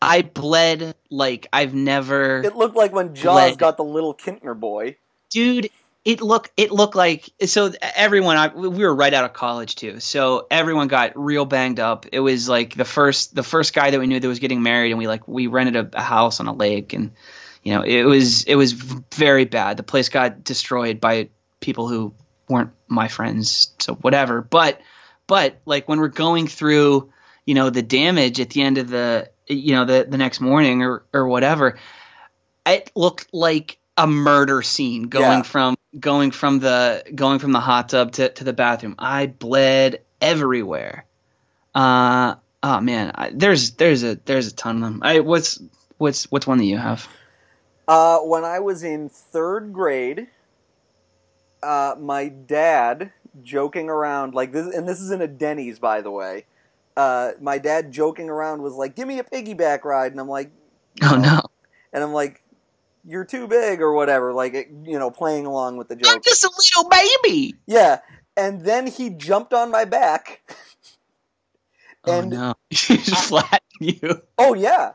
[0.00, 2.40] I bled like I've never.
[2.44, 3.58] It looked like when Jaws bled.
[3.58, 4.96] got the little Kintner boy.
[5.28, 5.70] Dude,
[6.04, 10.00] it looked it looked like so everyone I, we were right out of college too.
[10.00, 12.06] So everyone got real banged up.
[12.12, 14.90] It was like the first the first guy that we knew that was getting married
[14.90, 17.12] and we like we rented a, a house on a lake and
[17.62, 19.76] you know it was it was very bad.
[19.76, 21.28] The place got destroyed by
[21.60, 22.14] people who
[22.48, 24.40] weren't my friends so whatever.
[24.40, 24.80] But
[25.26, 27.12] but like when we're going through
[27.44, 30.82] you know the damage at the end of the you know the the next morning
[30.82, 31.78] or or whatever
[32.66, 35.42] it looked like a murder scene going yeah.
[35.42, 38.94] from going from the going from the hot tub to, to the bathroom.
[38.98, 41.04] I bled everywhere.
[41.74, 45.00] Uh, oh man, I, there's there's a there's a ton of them.
[45.02, 45.60] I what's
[45.98, 47.08] what's what's one that you have?
[47.88, 50.28] Uh, when I was in third grade,
[51.62, 56.10] uh, my dad joking around like this, and this is in a Denny's, by the
[56.10, 56.44] way.
[56.96, 60.50] Uh, my dad joking around was like, "Give me a piggyback ride," and I'm like,
[61.02, 61.40] Oh no,
[61.92, 62.42] and I'm like,
[63.08, 66.12] "You're too big" or whatever, like it- you know, playing along with the joke.
[66.14, 67.54] I'm just a little baby.
[67.66, 68.00] Yeah,
[68.36, 70.42] and then he jumped on my back.
[72.06, 74.22] And- oh no, just flatten you.
[74.38, 74.92] Oh yeah,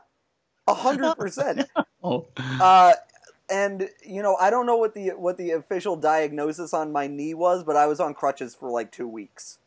[0.66, 1.68] a hundred percent.
[2.02, 2.94] Oh, Uh,
[3.50, 7.34] and you know, I don't know what the what the official diagnosis on my knee
[7.34, 9.58] was, but I was on crutches for like two weeks.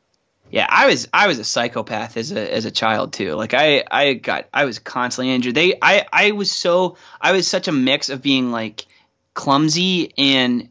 [0.49, 3.33] Yeah, I was I was a psychopath as a as a child too.
[3.33, 5.55] Like I I got I was constantly injured.
[5.55, 8.85] They I I was so I was such a mix of being like
[9.33, 10.69] clumsy and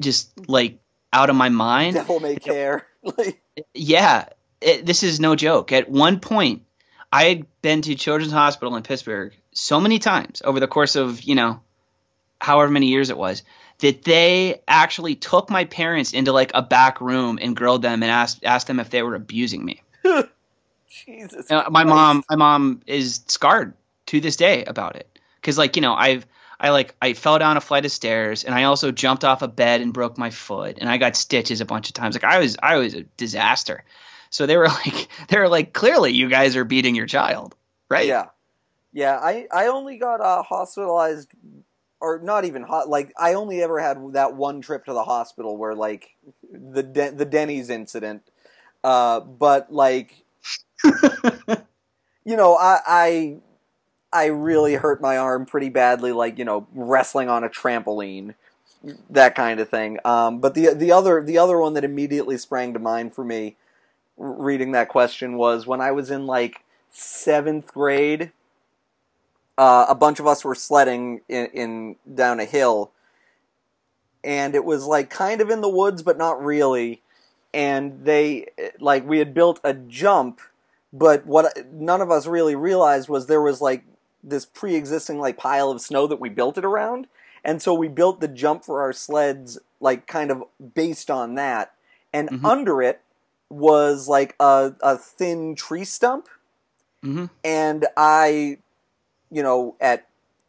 [0.00, 0.78] just like
[1.12, 1.94] out of my mind.
[1.94, 2.86] Devil may care.
[3.72, 4.26] Yeah,
[4.60, 5.72] it, this is no joke.
[5.72, 6.62] At one point,
[7.10, 11.22] I had been to Children's Hospital in Pittsburgh so many times over the course of,
[11.22, 11.60] you know,
[12.38, 13.42] however many years it was,
[13.78, 18.10] that they actually took my parents into like a back room and grilled them and
[18.10, 19.82] asked asked them if they were abusing me.
[20.88, 21.50] Jesus.
[21.50, 23.74] Uh, my mom, my mom is scarred
[24.06, 26.26] to this day about it because, like, you know, I've
[26.58, 29.48] I like I fell down a flight of stairs and I also jumped off a
[29.48, 32.14] bed and broke my foot and I got stitches a bunch of times.
[32.14, 33.84] Like I was I was a disaster.
[34.30, 37.54] So they were like they were like clearly you guys are beating your child,
[37.90, 38.06] right?
[38.06, 38.26] Yeah,
[38.92, 39.18] yeah.
[39.22, 41.30] I I only got uh, hospitalized,
[42.06, 42.88] or not even hot.
[42.88, 46.10] Like I only ever had that one trip to the hospital where like
[46.52, 48.22] the De- the Denny's incident.
[48.84, 50.24] Uh, but like
[52.24, 53.36] you know, I, I
[54.12, 58.34] I really hurt my arm pretty badly, like you know, wrestling on a trampoline,
[59.10, 59.98] that kind of thing.
[60.04, 63.56] Um, but the the other the other one that immediately sprang to mind for me,
[64.16, 68.30] reading that question was when I was in like seventh grade.
[69.58, 72.90] Uh, a bunch of us were sledding in, in down a hill,
[74.22, 77.02] and it was like kind of in the woods, but not really.
[77.54, 78.48] And they
[78.80, 80.40] like we had built a jump
[80.92, 83.84] but what none of us really realized was there was like
[84.22, 87.06] this pre-existing like pile of snow that we built it around.
[87.44, 90.44] And so we built the jump for our sleds like kind of
[90.74, 91.72] based on that.
[92.12, 92.44] And Mhm.
[92.44, 93.02] under it
[93.50, 96.28] was like a, a thin tree stump.
[97.02, 98.58] Hmm and i
[99.30, 100.06] you know at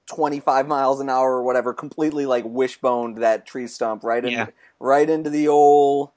[0.08, 4.48] 25 miles an hour or whatever completely like wishboned that tree stump right into, Yeah.
[4.80, 6.12] right into the old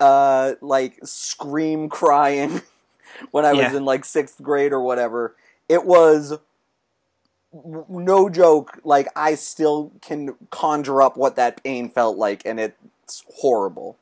[0.00, 2.60] uh like scream crying
[3.30, 5.34] when i was in like 6th grade or whatever
[5.68, 6.36] it was
[7.88, 13.24] no joke like i still can conjure up what that pain felt like and it's
[13.36, 13.96] horrible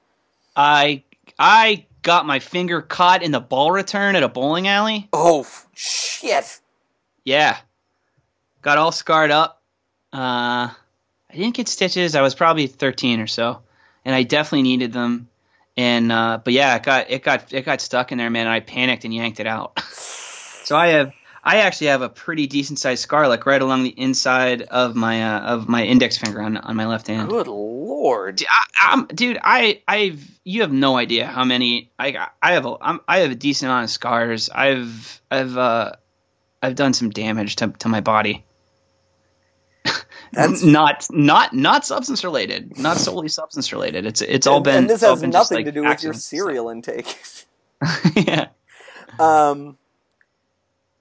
[0.57, 1.03] I
[1.39, 5.09] I got my finger caught in the ball return at a bowling alley.
[5.13, 6.61] oh shit
[7.25, 7.59] Yeah.
[8.65, 9.63] Got all scarred up.
[10.13, 10.69] Uh,
[11.31, 12.15] I didn't get stitches.
[12.15, 13.61] I was probably 13 or so,
[14.05, 15.29] and I definitely needed them.
[15.77, 18.47] And uh, but yeah, it got it got it got stuck in there, man.
[18.47, 19.79] And I panicked and yanked it out.
[19.91, 21.13] so I have
[21.43, 25.23] I actually have a pretty decent sized scar, like right along the inside of my
[25.23, 27.29] uh, of my index finger on on my left hand.
[27.29, 27.85] good lord
[28.37, 31.91] Dude, I, I'm, dude, I, I've, you have no idea how many.
[31.99, 34.51] I, I have a, I'm, I have a decent amount of scars.
[34.51, 35.93] I've, I've, uh,
[36.63, 38.44] I've done some damage to, to my body.
[40.35, 42.79] That's- not, not, not substance related.
[42.79, 44.07] Not solely substance related.
[44.07, 44.77] It's, it's all and, been.
[44.77, 47.17] and this has just, nothing like, to do with your cereal intake
[48.17, 48.49] yeah.
[49.19, 49.77] Um,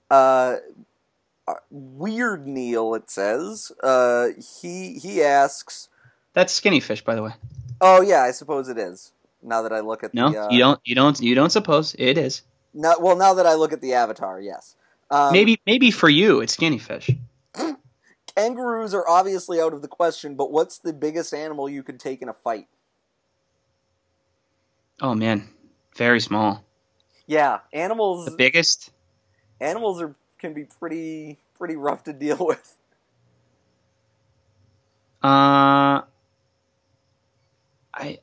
[0.10, 0.58] uh,
[1.70, 2.96] weird Neil.
[2.96, 3.72] It says.
[3.82, 4.30] Uh,
[4.60, 5.90] he he asks.
[6.34, 7.32] That's skinny fish, by the way.
[7.82, 9.12] Oh yeah, I suppose it is.
[9.42, 11.96] Now that I look at No, the uh, you don't, you don't, you don't suppose
[12.00, 12.44] it is.
[12.74, 14.76] Now, well, now that I look at the avatar, yes.
[15.12, 17.12] Um, maybe, maybe for you, it's skinny fish.
[18.36, 20.36] Kangaroos are obviously out of the question.
[20.36, 22.68] But what's the biggest animal you could take in a fight?
[25.02, 25.50] Oh man,
[25.96, 26.64] very small.
[27.28, 28.26] Yeah, animals.
[28.26, 28.92] The biggest.
[29.60, 32.76] animals are can be pretty pretty rough to deal with.
[35.24, 36.04] Uh,
[37.94, 38.20] I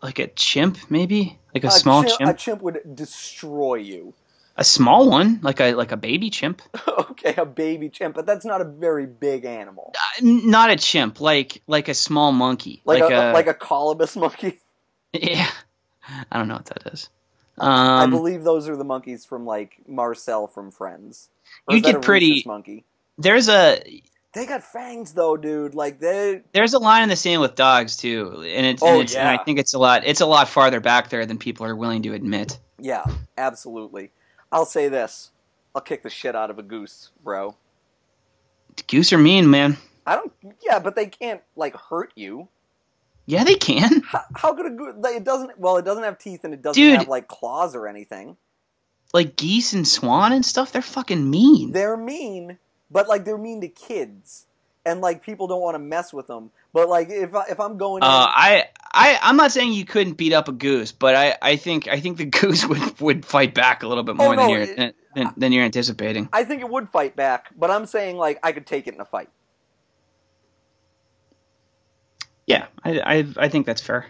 [0.00, 4.14] like a chimp, maybe like a, small chimp, chimp, A chimp would destroy you.
[4.56, 6.62] A small one, like a like a baby chimp.
[7.10, 9.92] okay, a baby chimp, but that's not a very big animal.
[9.94, 13.54] Uh, not a chimp, like like a small monkey, Like, like, a, a, like a
[13.54, 14.58] colobus monkey.
[15.12, 15.48] yeah.
[16.30, 17.08] I don't know what that is.
[17.58, 21.28] I Um, believe those are the monkeys from like Marcel from Friends.
[21.68, 22.84] Or You get pretty- monkey.
[23.18, 23.80] there's a
[24.34, 25.74] They got fangs though, dude.
[25.74, 26.42] Like they.
[26.52, 29.26] There's a line in the sand with dogs too, and it's, Oh, and, it's and
[29.28, 30.02] I think it's a lot.
[30.04, 32.58] It's a lot farther back there than people are willing to admit.
[32.78, 33.04] Yeah,
[33.38, 34.10] absolutely.
[34.50, 35.30] I'll say this:
[35.74, 37.56] I'll kick the shit out of a goose, bro.
[38.88, 39.76] Goose are mean, man.
[40.06, 40.32] I don't.
[40.64, 42.48] Yeah, but they can't like hurt you.
[43.26, 44.02] Yeah, they can.
[44.02, 44.94] How, how could a goose?
[44.98, 45.58] Like, it doesn't.
[45.58, 46.98] Well, it doesn't have teeth and it doesn't Dude.
[46.98, 48.36] have like claws or anything.
[49.12, 51.72] Like geese and swan and stuff, they're fucking mean.
[51.72, 52.58] They're mean,
[52.90, 54.46] but like they're mean to kids,
[54.86, 56.50] and like people don't want to mess with them.
[56.72, 58.64] But like if I, if I'm going, in, Uh, I,
[58.94, 62.00] I, I'm not saying you couldn't beat up a goose, but I, I think, I
[62.00, 64.66] think the goose would, would fight back a little bit more Oh, than no, you're
[64.66, 66.30] than, than, than you're anticipating.
[66.32, 67.50] I think it would fight back.
[67.58, 69.28] But I'm saying like I could take it in a fight.
[72.46, 74.06] Yeah, I, I, I think that's fair.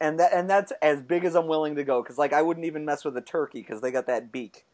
[0.00, 2.66] and that and that's as big as I'm willing to go because like I wouldn't
[2.66, 4.64] even mess with a turkey because they got that beak.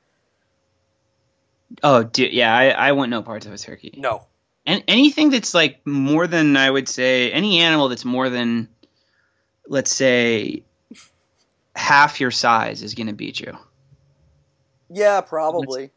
[1.82, 3.94] Oh, dude, yeah, I, I want no parts of a turkey.
[3.96, 4.26] No,
[4.66, 8.68] And anything that's like more than I would say any animal that's more than
[9.66, 10.62] let's say
[11.74, 13.56] half your size is going to beat you.
[14.90, 15.90] yeah, probably.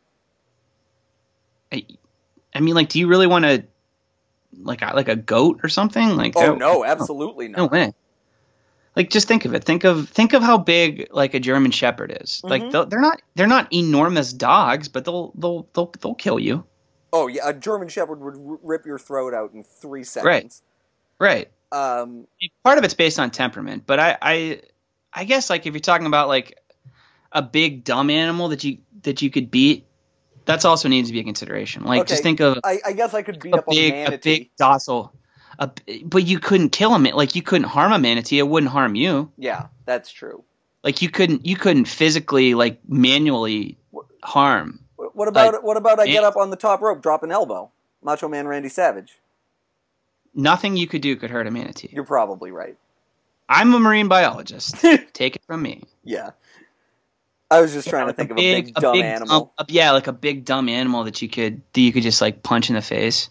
[1.72, 1.86] I,
[2.54, 3.64] I mean, like, do you really want to
[4.62, 6.16] like a- like a goat or something?
[6.16, 7.72] Like, Oh that- no, absolutely no not.
[7.72, 7.94] No way.
[8.96, 9.64] Like, just think of it.
[9.64, 12.42] Think of think of how big like a German Shepherd is.
[12.44, 12.72] Like, Mhm.
[12.72, 16.64] they'll- they're not they're not enormous dogs, but they'll they'll they'll they'll kill you.
[17.14, 20.64] Oh yeah, a German Shepherd would r- rip your throat out in three seconds.
[21.20, 21.50] Right.
[21.72, 22.28] Um,
[22.64, 24.62] part of it's based on temperament, but I, I,
[25.14, 26.60] I guess like if you're talking about like
[27.32, 29.86] a big dumb animal that you that you could beat,
[30.46, 31.84] that's also needs to be a consideration.
[31.84, 34.40] Like just think of I, I guess I could beat a up big, a manatee.
[34.40, 35.14] big docile,
[35.60, 35.70] a,
[36.04, 37.04] but you couldn't kill him.
[37.04, 39.32] Like you couldn't harm a manatee; it wouldn't harm you.
[39.38, 40.44] Yeah, that's true.
[40.84, 43.78] Like you couldn't you couldn't physically like manually
[44.24, 44.83] harm.
[45.14, 47.32] Wh- What about Like, what about I get up on the top rope, drop an
[47.32, 49.20] elbow, Macho Man Randy Savage?
[50.36, 51.90] Nothing you could do could hurt a manatee.
[51.92, 52.76] You're probably right.
[53.48, 54.76] I'm a marine biologist.
[55.14, 55.84] Take it from me.
[56.04, 56.32] Yeah.
[57.52, 59.54] I was just trying to Like think of a big dumb big animal.
[59.58, 62.42] dumb- yeah, like a big dumb animal that you could that you could just like
[62.42, 63.30] punch in the face.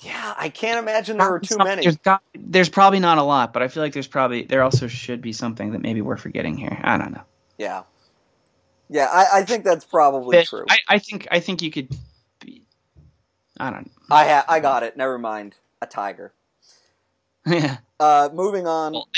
[0.00, 1.82] Yeah, I can't imagine there are too Some- many.
[1.82, 4.86] There's, got, there's probably not a lot, but I feel like there's probably there also
[4.86, 6.80] should be something that maybe we're forgetting here.
[6.82, 7.22] I don't know.
[7.58, 7.82] Yeah.
[8.90, 10.64] Yeah, I, I think that's probably true.
[10.68, 11.88] I, I think I think you could.
[12.40, 12.62] Be,
[13.58, 13.90] I don't.
[14.10, 14.96] I ha- I got it.
[14.96, 15.56] Never mind.
[15.82, 16.32] A tiger.
[17.46, 18.92] Yeah, Uh, moving on.
[18.92, 19.08] Well,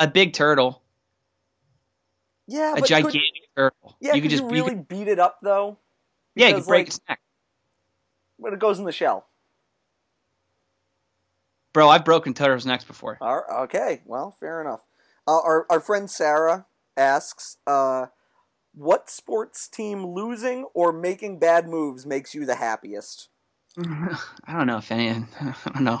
[0.00, 0.82] a big turtle,
[2.48, 3.96] yeah, a but gigantic could, turtle.
[4.00, 5.78] yeah, you could could just you you really could- beat it up though?
[6.34, 7.20] yeah, you could break like- its neck,
[8.38, 9.26] When it goes in the shell.
[11.72, 11.88] bro.
[11.88, 13.18] I've broken turtles' necks before.
[13.20, 14.84] Right, okay, well, fair enough.
[15.28, 16.66] Uh, our our friend Sarah
[16.96, 18.06] asks, uh,
[18.76, 23.28] "What sports team losing or making bad moves makes you the happiest?"
[23.78, 25.10] I don't know if any.
[25.40, 26.00] I don't know.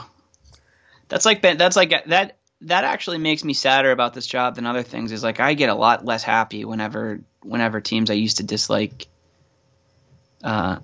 [1.08, 2.36] That's like that's like that.
[2.62, 5.12] That actually makes me sadder about this job than other things.
[5.12, 9.06] Is like I get a lot less happy whenever whenever teams I used to dislike
[10.42, 10.78] uh,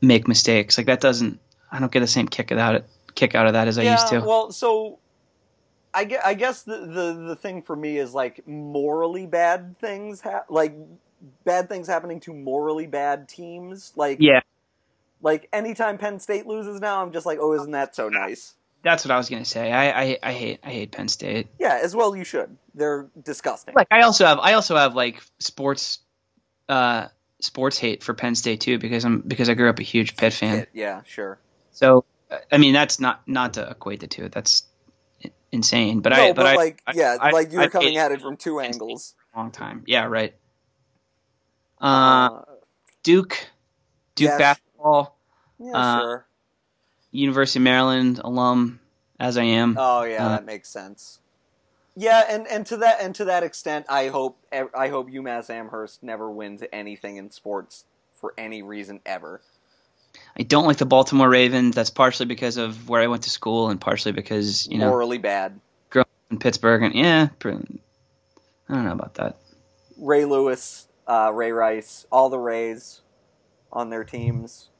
[0.00, 0.76] make mistakes.
[0.76, 1.40] Like that doesn't.
[1.70, 2.84] I don't get the same kick out
[3.14, 4.20] kick out of that as I used to.
[4.20, 4.98] well, so
[5.94, 10.20] I guess, I guess the, the the thing for me is like morally bad things,
[10.20, 10.74] ha- like
[11.44, 13.92] bad things happening to morally bad teams.
[13.96, 14.40] Like yeah,
[15.22, 18.54] like anytime Penn State loses now, I'm just like, oh, isn't that so nice?
[18.84, 19.72] that's what I was gonna say.
[19.72, 21.48] I, I I hate I hate Penn State.
[21.58, 22.56] Yeah, as well you should.
[22.74, 23.74] They're disgusting.
[23.74, 26.00] Like I also have I also have like sports
[26.68, 27.08] uh
[27.40, 30.34] sports hate for Penn State too because I'm because I grew up a huge Pitt
[30.34, 30.66] fan.
[30.74, 31.38] Yeah, sure.
[31.72, 32.04] So
[32.52, 34.28] I mean that's not not to equate the two.
[34.28, 34.64] That's
[35.54, 36.00] insane.
[36.00, 38.12] But no, I but, but, I, like I- yeah, I- like you were coming at
[38.12, 39.14] it from two angles.
[39.34, 39.82] long time.
[39.86, 40.34] Yeah, right.
[41.80, 41.86] Uh,
[42.32, 42.42] Uh,
[43.02, 43.48] Duke,
[44.14, 45.16] Duke yeah, basketball,
[45.58, 46.26] yeah, uh, sure.
[47.10, 48.80] University of Maryland alum
[49.20, 49.76] as I am.
[49.78, 51.20] Oh yeah, uh, that makes sense.
[51.96, 56.02] Yeah, and, and to that and to that extent, I hope I hope UMass Amherst
[56.02, 59.42] never wins anything in sports for any reason ever.
[60.36, 61.74] I don't like the Baltimore Ravens.
[61.74, 65.18] That's partially because of where I went to school and partially because you know Morally
[65.18, 65.60] bad.
[65.90, 69.36] Growing up in Pittsburgh and yeah, I don't know about that.
[69.96, 73.00] Ray Lewis, uh, Ray Rice, all the Rays
[73.72, 74.70] on their teams,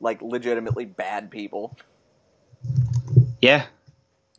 [0.00, 1.76] like legitimately bad people.
[3.40, 3.66] Yeah,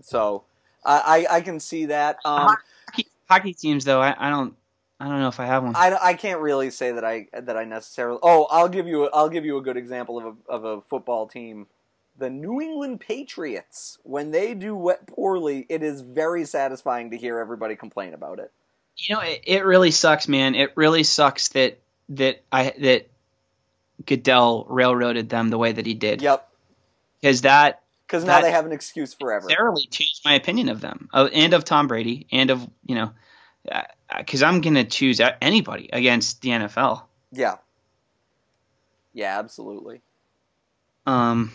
[0.01, 0.43] So
[0.83, 2.17] I I, I can see that.
[2.25, 2.57] Um,
[2.87, 4.55] hockey, hockey teams though, I, I don't
[4.99, 5.75] I don't know if I have one.
[5.75, 8.19] I, I can't really say that I that I necessarily.
[8.23, 10.81] Oh, I'll give you a, I'll give you a good example of a, of a
[10.81, 11.67] football team,
[12.17, 13.97] the New England Patriots.
[14.03, 18.51] When they do wet poorly, it is very satisfying to hear everybody complain about it.
[18.95, 20.55] You know, it, it really sucks, man.
[20.55, 23.09] It really sucks that that I that
[24.05, 26.21] Goodell railroaded them the way that he did.
[26.21, 26.47] Yep.
[27.19, 29.47] because that because now they have an excuse forever.
[29.47, 33.11] necessarily changed my opinion of them uh, and of Tom Brady and of you know
[34.17, 37.03] because I'm gonna choose anybody against the NFL.
[37.31, 37.55] Yeah.
[39.13, 40.01] Yeah, absolutely.
[41.05, 41.51] Um,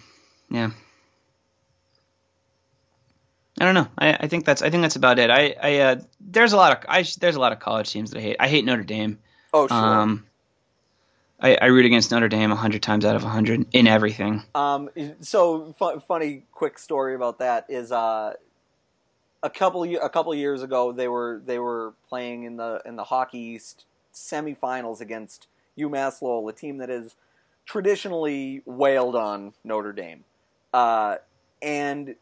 [0.51, 0.71] yeah.
[3.61, 3.89] I don't know.
[3.99, 5.29] I, I think that's I think that's about it.
[5.29, 8.19] I, I uh, there's a lot of I there's a lot of college teams that
[8.19, 8.37] I hate.
[8.41, 9.19] I hate Notre Dame.
[9.53, 9.77] Oh, sure.
[9.77, 10.27] Um,
[11.39, 14.43] I, I root against Notre Dame hundred times out of hundred in everything.
[14.55, 14.89] Um,
[15.21, 18.35] so fu- funny, quick story about that is uh,
[19.43, 23.05] a couple a couple years ago they were they were playing in the in the
[23.05, 25.47] Hockey East semifinals against
[25.79, 27.15] UMass Lowell, a team that is
[27.65, 30.25] traditionally wailed on Notre Dame,
[30.75, 31.17] uh,
[31.63, 32.17] and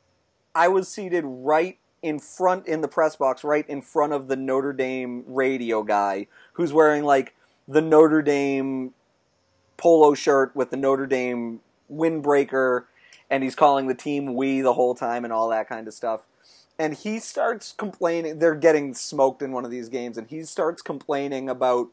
[0.54, 4.36] I was seated right in front in the press box, right in front of the
[4.36, 7.34] Notre Dame radio guy who's wearing like
[7.66, 8.94] the Notre Dame
[9.76, 12.84] polo shirt with the Notre Dame windbreaker,
[13.30, 16.22] and he's calling the team "we" the whole time and all that kind of stuff.
[16.78, 18.38] And he starts complaining.
[18.38, 21.88] They're getting smoked in one of these games, and he starts complaining about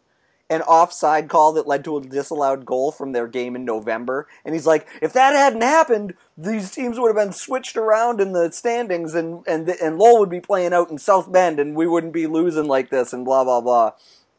[0.49, 4.27] an offside call that led to a disallowed goal from their game in November.
[4.43, 8.33] And he's like, if that hadn't happened, these teams would have been switched around in
[8.33, 11.87] the standings, and and and Lowell would be playing out in South Bend, and we
[11.87, 13.93] wouldn't be losing like this, and blah blah blah.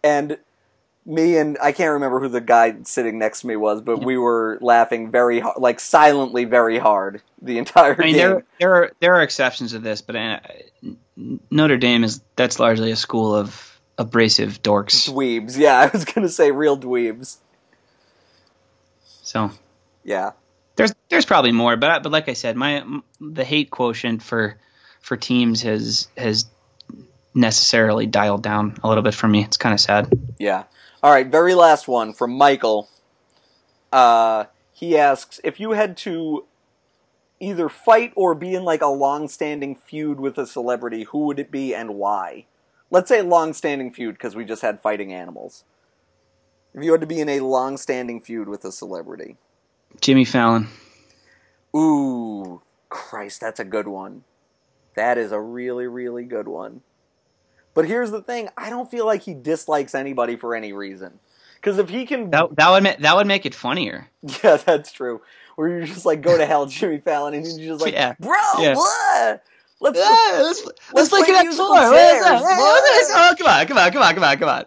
[0.04, 0.38] And
[1.06, 4.18] me and I can't remember who the guy sitting next to me was, but we
[4.18, 8.16] were laughing very hard, like silently very hard the entire I mean, game.
[8.16, 10.40] there there are there are exceptions to this, but uh,
[11.50, 15.08] Notre Dame is that's largely a school of abrasive dorks.
[15.08, 17.36] Dweebs, yeah, I was gonna say real dweebs.
[19.22, 19.52] So
[20.02, 20.32] Yeah,
[20.74, 22.84] there's there's probably more, but but like I said, my
[23.20, 24.56] the hate quotient for
[25.00, 26.46] for teams has has
[27.32, 29.44] necessarily dialed down a little bit for me.
[29.44, 30.12] It's kind of sad.
[30.38, 30.64] yeah.
[31.02, 32.88] All right, very last one from Michael.
[33.92, 36.46] Uh, he asks if you had to
[37.38, 41.50] either fight or be in like a long-standing feud with a celebrity, who would it
[41.50, 42.46] be and why?
[42.90, 45.64] Let's say long-standing feud because we just had fighting animals.
[46.74, 49.36] If you had to be in a long-standing feud with a celebrity,
[50.00, 50.68] Jimmy Fallon.
[51.74, 54.24] Ooh, Christ, that's a good one.
[54.94, 56.80] That is a really, really good one.
[57.76, 61.20] But here's the thing: I don't feel like he dislikes anybody for any reason.
[61.56, 64.08] Because if he can, That that would ma- that would make it funnier.
[64.42, 65.20] yeah, that's true.
[65.56, 68.14] Where you're just like, go to hell, Jimmy Fallon, and you're just like, Yeah.
[68.18, 68.74] bro, Yeah.
[68.74, 69.42] what?
[69.80, 71.80] Let's let's let's look play at that musical floor.
[71.80, 72.42] What that?
[72.42, 73.10] What's this?
[73.14, 74.64] Oh, come on, come on, come on, come on, come on.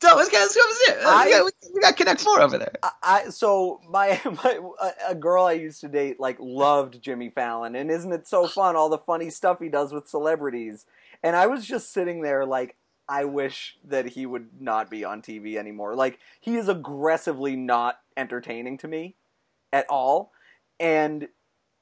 [0.00, 1.06] So let's let's go over there.
[1.06, 2.72] I- We got, we got Connect Four over there.
[2.82, 4.60] I, I so my, my
[5.06, 8.74] a girl I used to date like loved Jimmy Fallon, and isn't it so fun
[8.76, 10.86] all the funny stuff he does with celebrities?
[11.22, 12.76] And I was just sitting there like,
[13.08, 15.94] I wish that he would not be on TV anymore.
[15.94, 19.16] Like he is aggressively not entertaining to me
[19.72, 20.32] at all,
[20.78, 21.26] and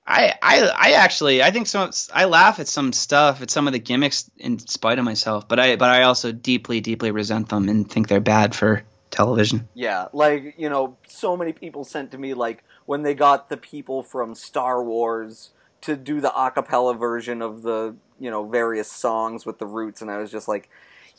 [0.07, 3.73] I, I I actually I think some I laugh at some stuff at some of
[3.73, 7.69] the gimmicks in spite of myself, but I but I also deeply deeply resent them
[7.69, 9.69] and think they're bad for television.
[9.75, 13.57] Yeah, like you know, so many people sent to me like when they got the
[13.57, 15.51] people from Star Wars
[15.87, 20.11] to do the acapella version of the you know various songs with the roots, and
[20.11, 20.69] I was just like,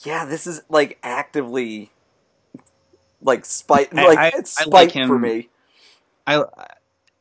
[0.06, 1.92] yeah, this is like actively
[3.22, 5.50] like spite, I- like I- it's I spite like him- for me.
[6.26, 6.44] I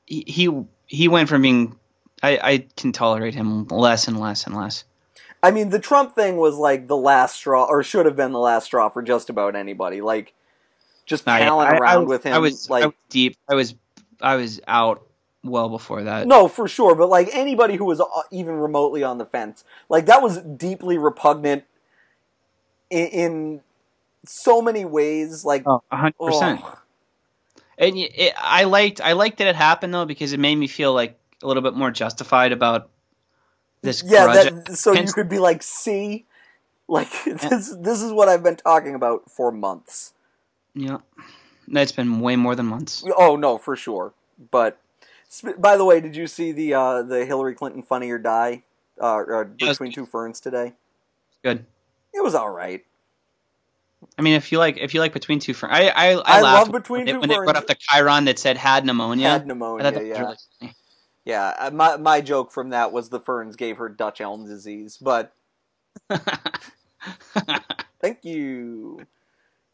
[0.06, 0.50] he
[0.86, 1.76] he went from being
[2.22, 4.84] I, I can tolerate him less and less and less.
[5.42, 8.38] I mean, the Trump thing was like the last straw, or should have been the
[8.40, 10.00] last straw for just about anybody.
[10.00, 10.32] Like,
[11.04, 12.32] just I- palling I- I around was- with him.
[12.34, 13.36] I was like, I was deep.
[13.48, 13.74] I was
[14.20, 15.05] I was out
[15.48, 16.26] well before that.
[16.26, 20.06] No, for sure, but like anybody who was uh, even remotely on the fence, like
[20.06, 21.64] that was deeply repugnant
[22.90, 23.60] in, in
[24.24, 25.44] so many ways.
[25.44, 26.60] Like, Oh, a hundred percent.
[26.62, 26.78] oh,
[27.78, 30.66] And y- it, I liked I liked that it happened though because it made me
[30.66, 32.88] feel like a little bit more justified about
[33.82, 34.02] this.
[34.02, 36.24] yeah, that, so you could be like, see,
[36.88, 37.76] like this.
[37.78, 40.12] This is what I've been talking about for months.
[40.74, 40.98] yeah,
[41.68, 43.04] that's been way more than months.
[43.16, 44.14] Oh no, for sure.
[44.50, 44.85] But sp-
[45.40, 48.62] by the way, did you see the uh, the Hillary Clinton Funny or Die
[49.00, 50.74] uh, uh, between two ferns today?
[51.42, 51.64] Good.
[52.14, 52.84] It was all right.
[54.18, 56.40] I mean, if you like, if you like between two ferns, I I, I, I
[56.40, 57.44] laughed love Between when, Two when Ferns.
[57.44, 59.30] brought up the Chiron that said had pneumonia.
[59.30, 59.90] Had pneumonia.
[59.90, 60.20] that yeah.
[60.20, 60.74] really.
[61.24, 64.96] Yeah, uh, my my joke from that was the ferns gave her Dutch elm disease,
[64.96, 65.32] but
[68.00, 69.04] thank you.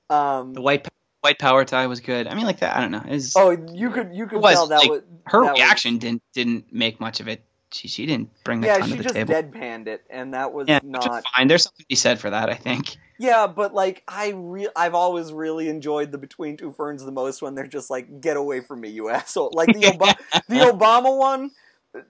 [0.09, 0.89] Um, the white
[1.23, 2.27] white power tie was good.
[2.27, 2.77] I mean, like that.
[2.77, 3.03] I don't know.
[3.07, 5.99] It's, oh, you could you could was, tell that like, was her that was- reaction
[5.99, 7.43] didn't didn't make much of it.
[7.73, 9.33] She she didn't bring a yeah, she to the just table.
[9.33, 11.23] deadpanned it, and that was yeah, not.
[11.35, 11.49] fine.
[11.49, 12.51] There's something to be said for that.
[12.51, 12.97] I think.
[13.19, 17.41] Yeah, but like I re- I've always really enjoyed the Between Two Ferns the most
[17.41, 19.99] when they're just like, "Get away from me, you asshole!" Like the Ob-
[20.49, 21.51] the Obama one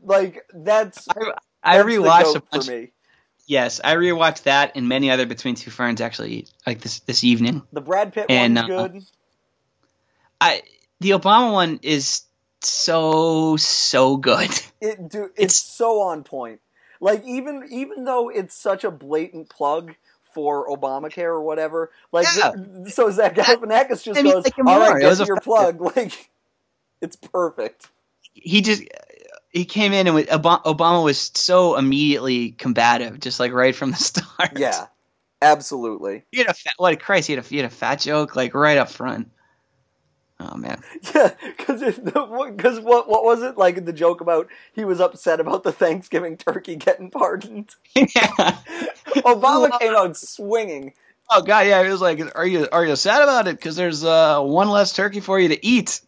[0.03, 1.33] like that's I,
[1.63, 2.67] I that's the rewatched a bunch.
[2.67, 2.91] for me.
[3.47, 7.63] Yes, I rewatched that and many other Between Two Ferns actually, like this this evening.
[7.73, 9.03] The Brad Pitt And, one's uh, good.
[10.41, 10.63] I
[11.01, 12.23] the Obama one is
[12.61, 14.51] so so good.
[14.81, 16.61] It do it's, it's- so on point.
[17.01, 19.95] Like even even though it's such a blatant plug
[20.33, 22.53] for Obamacare or whatever, like Yeah.
[22.53, 25.41] th- so Zach Galifianakis just I mean, goes, like "All right, It get was your
[25.41, 26.31] plug." Like
[27.01, 27.89] it's perfect.
[28.35, 28.85] He just
[29.53, 34.59] he came in and Obama was so immediately combative, just like right from the start.
[34.59, 34.87] Yeah,
[35.41, 36.25] absolutely.
[36.31, 38.55] he had a fat, what Christ, he had a he had a fat joke like
[38.55, 39.31] right up front.
[40.41, 40.83] Oh man,
[41.15, 45.63] Yeah, because because what what was it like the joke about he was upset about
[45.63, 47.71] the Thanksgiving turkey getting pardoned?
[47.95, 48.57] yeah.
[49.19, 50.95] Obama came out swinging.
[51.31, 51.83] Oh god, yeah.
[51.85, 53.57] he was like, are you are you sad about it?
[53.57, 56.01] Because there's uh, one less turkey for you to eat.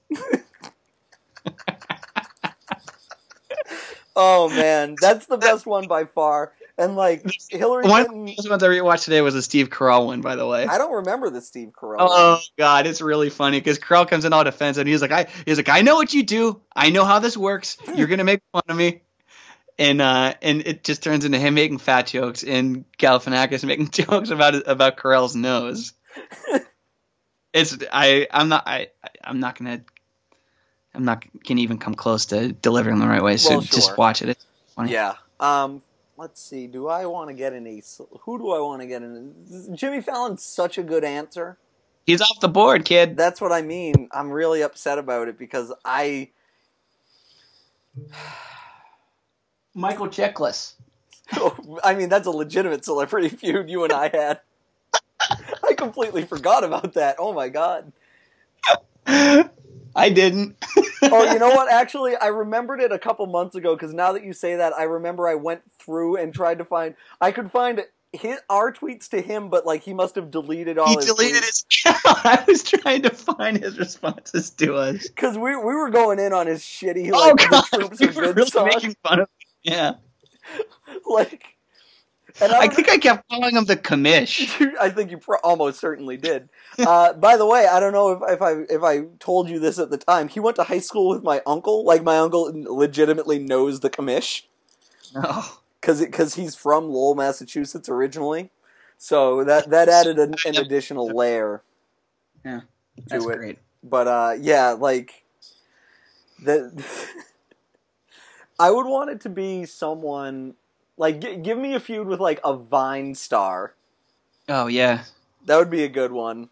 [4.16, 6.52] Oh man, that's the best one by far.
[6.76, 10.06] And like Hillary One of Clinton, the ones I rewatched today was the Steve Carell
[10.06, 10.66] one, by the way.
[10.66, 11.96] I don't remember the Steve Carell.
[12.00, 15.26] Oh god, it's really funny because Carell comes in all defensive and he's like, I
[15.44, 16.60] he's like, I know what you do.
[16.74, 17.76] I know how this works.
[17.94, 19.02] You're gonna make fun of me.
[19.78, 24.30] And uh, and it just turns into him making fat jokes and Galifianakis making jokes
[24.30, 25.92] about about Carell's nose.
[27.52, 28.88] it's I I'm not I
[29.22, 29.84] I'm not gonna
[30.94, 33.36] I'm not gonna even come close to delivering the right way.
[33.36, 33.76] So Well, sure.
[33.76, 34.38] just watch it.
[34.86, 35.14] Yeah.
[35.40, 35.82] Um.
[36.16, 36.68] Let's see.
[36.68, 37.82] Do I want to get in a?
[38.20, 39.74] Who do I want to get in?
[39.74, 41.58] Jimmy Fallon's such a good answer.
[42.06, 43.16] He's off the board, kid.
[43.16, 44.08] That's what I mean.
[44.12, 46.30] I'm really upset about it because I.
[49.74, 50.74] Michael Chiklis.
[51.84, 54.40] I mean, that's a legitimate celebrity feud you and I had.
[55.68, 57.16] I completely forgot about that.
[57.18, 57.92] Oh my god.
[59.06, 60.56] I didn't.
[61.12, 61.70] Oh, you know what?
[61.72, 64.84] Actually, I remembered it a couple months ago because now that you say that, I
[64.84, 66.94] remember I went through and tried to find.
[67.20, 67.82] I could find
[68.12, 70.86] his, our tweets to him, but like he must have deleted all.
[70.88, 71.64] He his deleted tweets.
[71.84, 72.00] his account.
[72.26, 75.08] I was trying to find his responses to us.
[75.08, 78.32] because we we were going in on his shitty Oh god, the troops we were
[78.32, 78.66] really song.
[78.66, 79.28] making fun of.
[79.28, 79.72] Him.
[79.74, 79.92] Yeah,
[81.06, 81.44] like.
[82.40, 84.50] And I don't think I kept calling him the commish.
[84.80, 86.48] I think you pro- almost certainly did.
[86.78, 89.78] Uh, by the way, I don't know if, if I if I told you this
[89.78, 90.28] at the time.
[90.28, 91.84] He went to high school with my uncle.
[91.84, 94.42] Like my uncle legitimately knows the commish.
[95.14, 95.44] No,
[95.80, 98.50] because because he's from Lowell, Massachusetts originally.
[98.98, 101.62] So that that added an, an additional layer
[102.44, 102.62] Yeah,
[103.06, 103.36] that's to it.
[103.36, 103.58] great.
[103.82, 105.22] But uh, yeah, like
[106.42, 106.84] the
[108.58, 110.54] I would want it to be someone
[110.96, 113.74] like g- give me a feud with like a Vine star.
[114.48, 115.04] Oh yeah,
[115.46, 116.50] That would be a good one.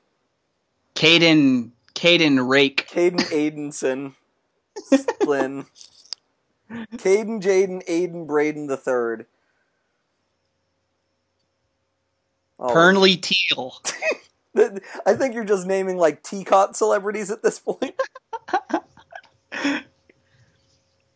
[0.94, 2.86] Caden, Caden Rake.
[2.88, 4.12] Caden Aidenson,
[5.24, 5.66] Flynn,
[6.70, 9.26] Caden Jaden Aiden Braden the third.
[12.58, 13.80] Oh, Pernley Teal.
[14.56, 17.98] I think you're just naming like teacot celebrities at this point.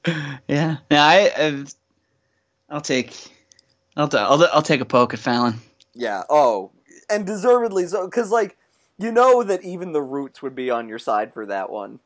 [0.49, 1.65] yeah, no, I, uh,
[2.69, 3.15] I'll take,
[3.97, 5.61] I'll, I'll, I'll take a poke at Fallon.
[5.95, 6.23] Yeah.
[6.29, 6.73] Oh,
[7.09, 8.57] and deservedly so, because like
[8.99, 12.01] you know that even the Roots would be on your side for that one.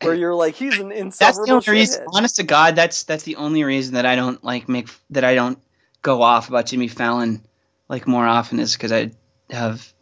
[0.00, 2.06] Where you're like, he's an That's the only reason.
[2.14, 5.34] Honest to God, that's that's the only reason that I don't like make that I
[5.34, 5.58] don't
[6.02, 7.44] go off about Jimmy Fallon
[7.88, 9.10] like more often is because I
[9.50, 9.92] have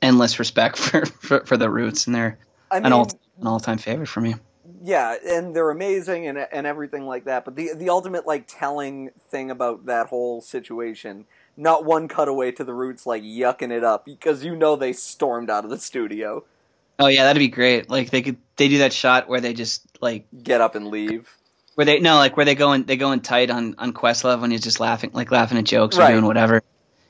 [0.00, 2.38] endless respect for, for for the Roots and they're
[2.70, 3.10] I an all
[3.40, 4.36] an all time favorite for me.
[4.82, 7.44] Yeah, and they're amazing and and everything like that.
[7.44, 11.24] But the the ultimate like telling thing about that whole situation,
[11.56, 15.50] not one cutaway to the Roots like yucking it up because you know they stormed
[15.50, 16.44] out of the studio,
[16.98, 17.88] Oh yeah, that'd be great.
[17.90, 21.28] Like they could they do that shot where they just like get up and leave.
[21.74, 24.40] where they no like where they go in they go in tight on on Questlove
[24.40, 26.10] when he's just laughing like laughing at jokes Right.
[26.10, 26.62] or doing whatever.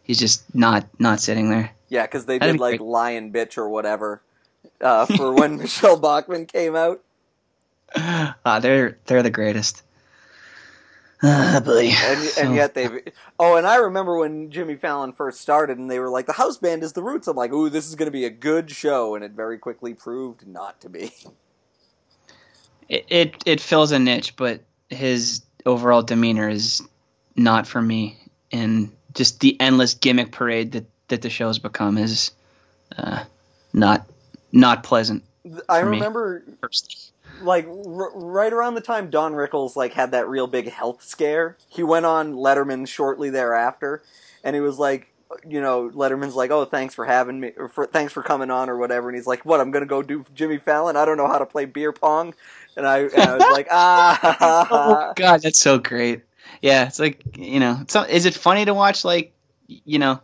[0.05, 1.71] He's just not not sitting there.
[1.91, 2.87] Yeah, because they That'd did be like great.
[2.87, 4.23] lion bitch or whatever
[4.81, 7.03] uh, for when Michele Bachmann came out.
[7.97, 9.83] Ah, they're they're the greatest.
[11.23, 11.91] Ah, boy.
[11.91, 13.03] and, So- and yet they've
[13.41, 16.59] oh and i remember when jimmy fallon first started and they were like the house
[16.59, 19.17] band is the roots i'm like ooh this is going to be a good show
[19.17, 21.13] and it very quickly proved not to be
[22.89, 26.83] it, it it fills a niche, but his overall demeanor is
[27.37, 28.19] not for me.
[28.51, 32.33] And just the endless gimmick parade that that the show's become is
[32.97, 33.25] uh,
[33.73, 34.07] not
[34.53, 35.23] not pleasant.
[35.69, 35.99] i For me.
[37.43, 41.57] Like r- right around the time don rickles like had that real big health scare
[41.69, 44.03] he went on letterman shortly thereafter
[44.45, 45.13] and he was like
[45.47, 48.71] you know letterman's like oh thanks for having me or for, thanks for coming on
[48.71, 51.19] or whatever and he's like what i'm going to go do jimmy fallon i don't
[51.19, 52.35] know how to play beer pong
[52.79, 54.69] and I, and I was like, ah.
[54.71, 56.23] oh God, that's so great.
[56.63, 59.33] Yeah, it's like you know, it's, is it funny to watch like
[59.67, 60.21] you know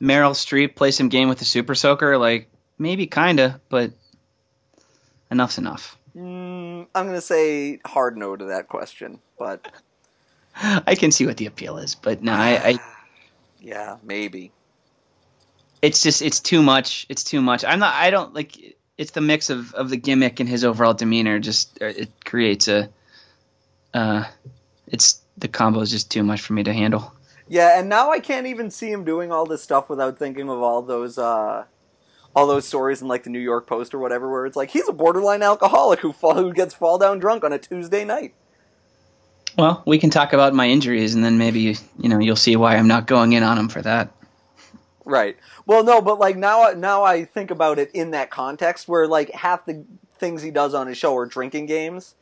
[0.00, 2.18] Meryl Streep play some game with the Super Soaker?
[2.18, 2.48] Like
[2.78, 3.92] maybe kinda, but
[5.30, 5.96] enough's enough.
[6.16, 9.70] Mm, I'm gonna say hard no to that question, but
[10.54, 12.78] I can see what the appeal is, but no, I, I
[13.60, 14.52] yeah, maybe.
[15.82, 17.06] It's just it's too much.
[17.08, 17.64] It's too much.
[17.64, 17.94] I'm not.
[17.94, 18.76] I don't like.
[18.98, 21.38] It's the mix of of the gimmick and his overall demeanor.
[21.38, 22.90] Just uh, it creates a.
[23.94, 24.24] Uh,
[24.86, 27.14] it's the combo is just too much for me to handle.
[27.48, 30.60] Yeah, and now I can't even see him doing all this stuff without thinking of
[30.62, 31.64] all those uh
[32.34, 34.88] all those stories in like the New York Post or whatever where it's like he's
[34.88, 38.34] a borderline alcoholic who fall, who gets fall down drunk on a Tuesday night.
[39.58, 42.76] Well, we can talk about my injuries and then maybe you know you'll see why
[42.76, 44.12] I'm not going in on him for that.
[45.04, 45.36] Right.
[45.66, 49.30] Well, no, but like now now I think about it in that context where like
[49.32, 49.84] half the
[50.18, 52.14] things he does on his show are drinking games.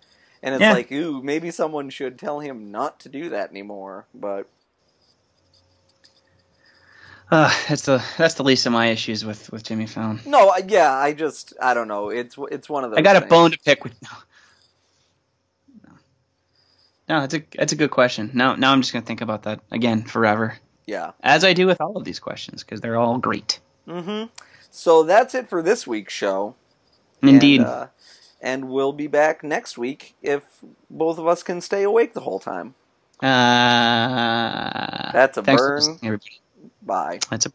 [0.42, 0.72] And it's Yeah.
[0.72, 4.06] like, ooh, maybe someone should tell him not to do that anymore.
[4.14, 4.46] But
[7.30, 10.20] Uh, that's the that's the least of my issues with with Jimmy Fallon.
[10.24, 12.08] no, I- yeah, I just I don't know.
[12.08, 12.98] It's it's one of those.
[12.98, 13.92] I got a bone to pick with.
[14.02, 14.08] No,
[17.08, 17.20] no.
[17.20, 18.30] That's a that's a good question.
[18.34, 20.56] Now now I'm just gonna think about that again forever,
[20.86, 21.12] Yeah.
[21.22, 23.60] as I do with all of these questions because they're all great.
[23.86, 24.26] Mm-hmm.
[24.70, 26.54] So that's it for this week's show.
[27.22, 27.60] Indeed.
[27.60, 27.86] And, uh,
[28.40, 30.44] and we'll be back next week if
[30.88, 32.74] both of us can stay awake the whole time.
[33.22, 33.26] uh,
[35.12, 35.98] That's a burn.
[36.02, 36.40] everybody.
[36.82, 37.20] Bye.
[37.30, 37.52] That's a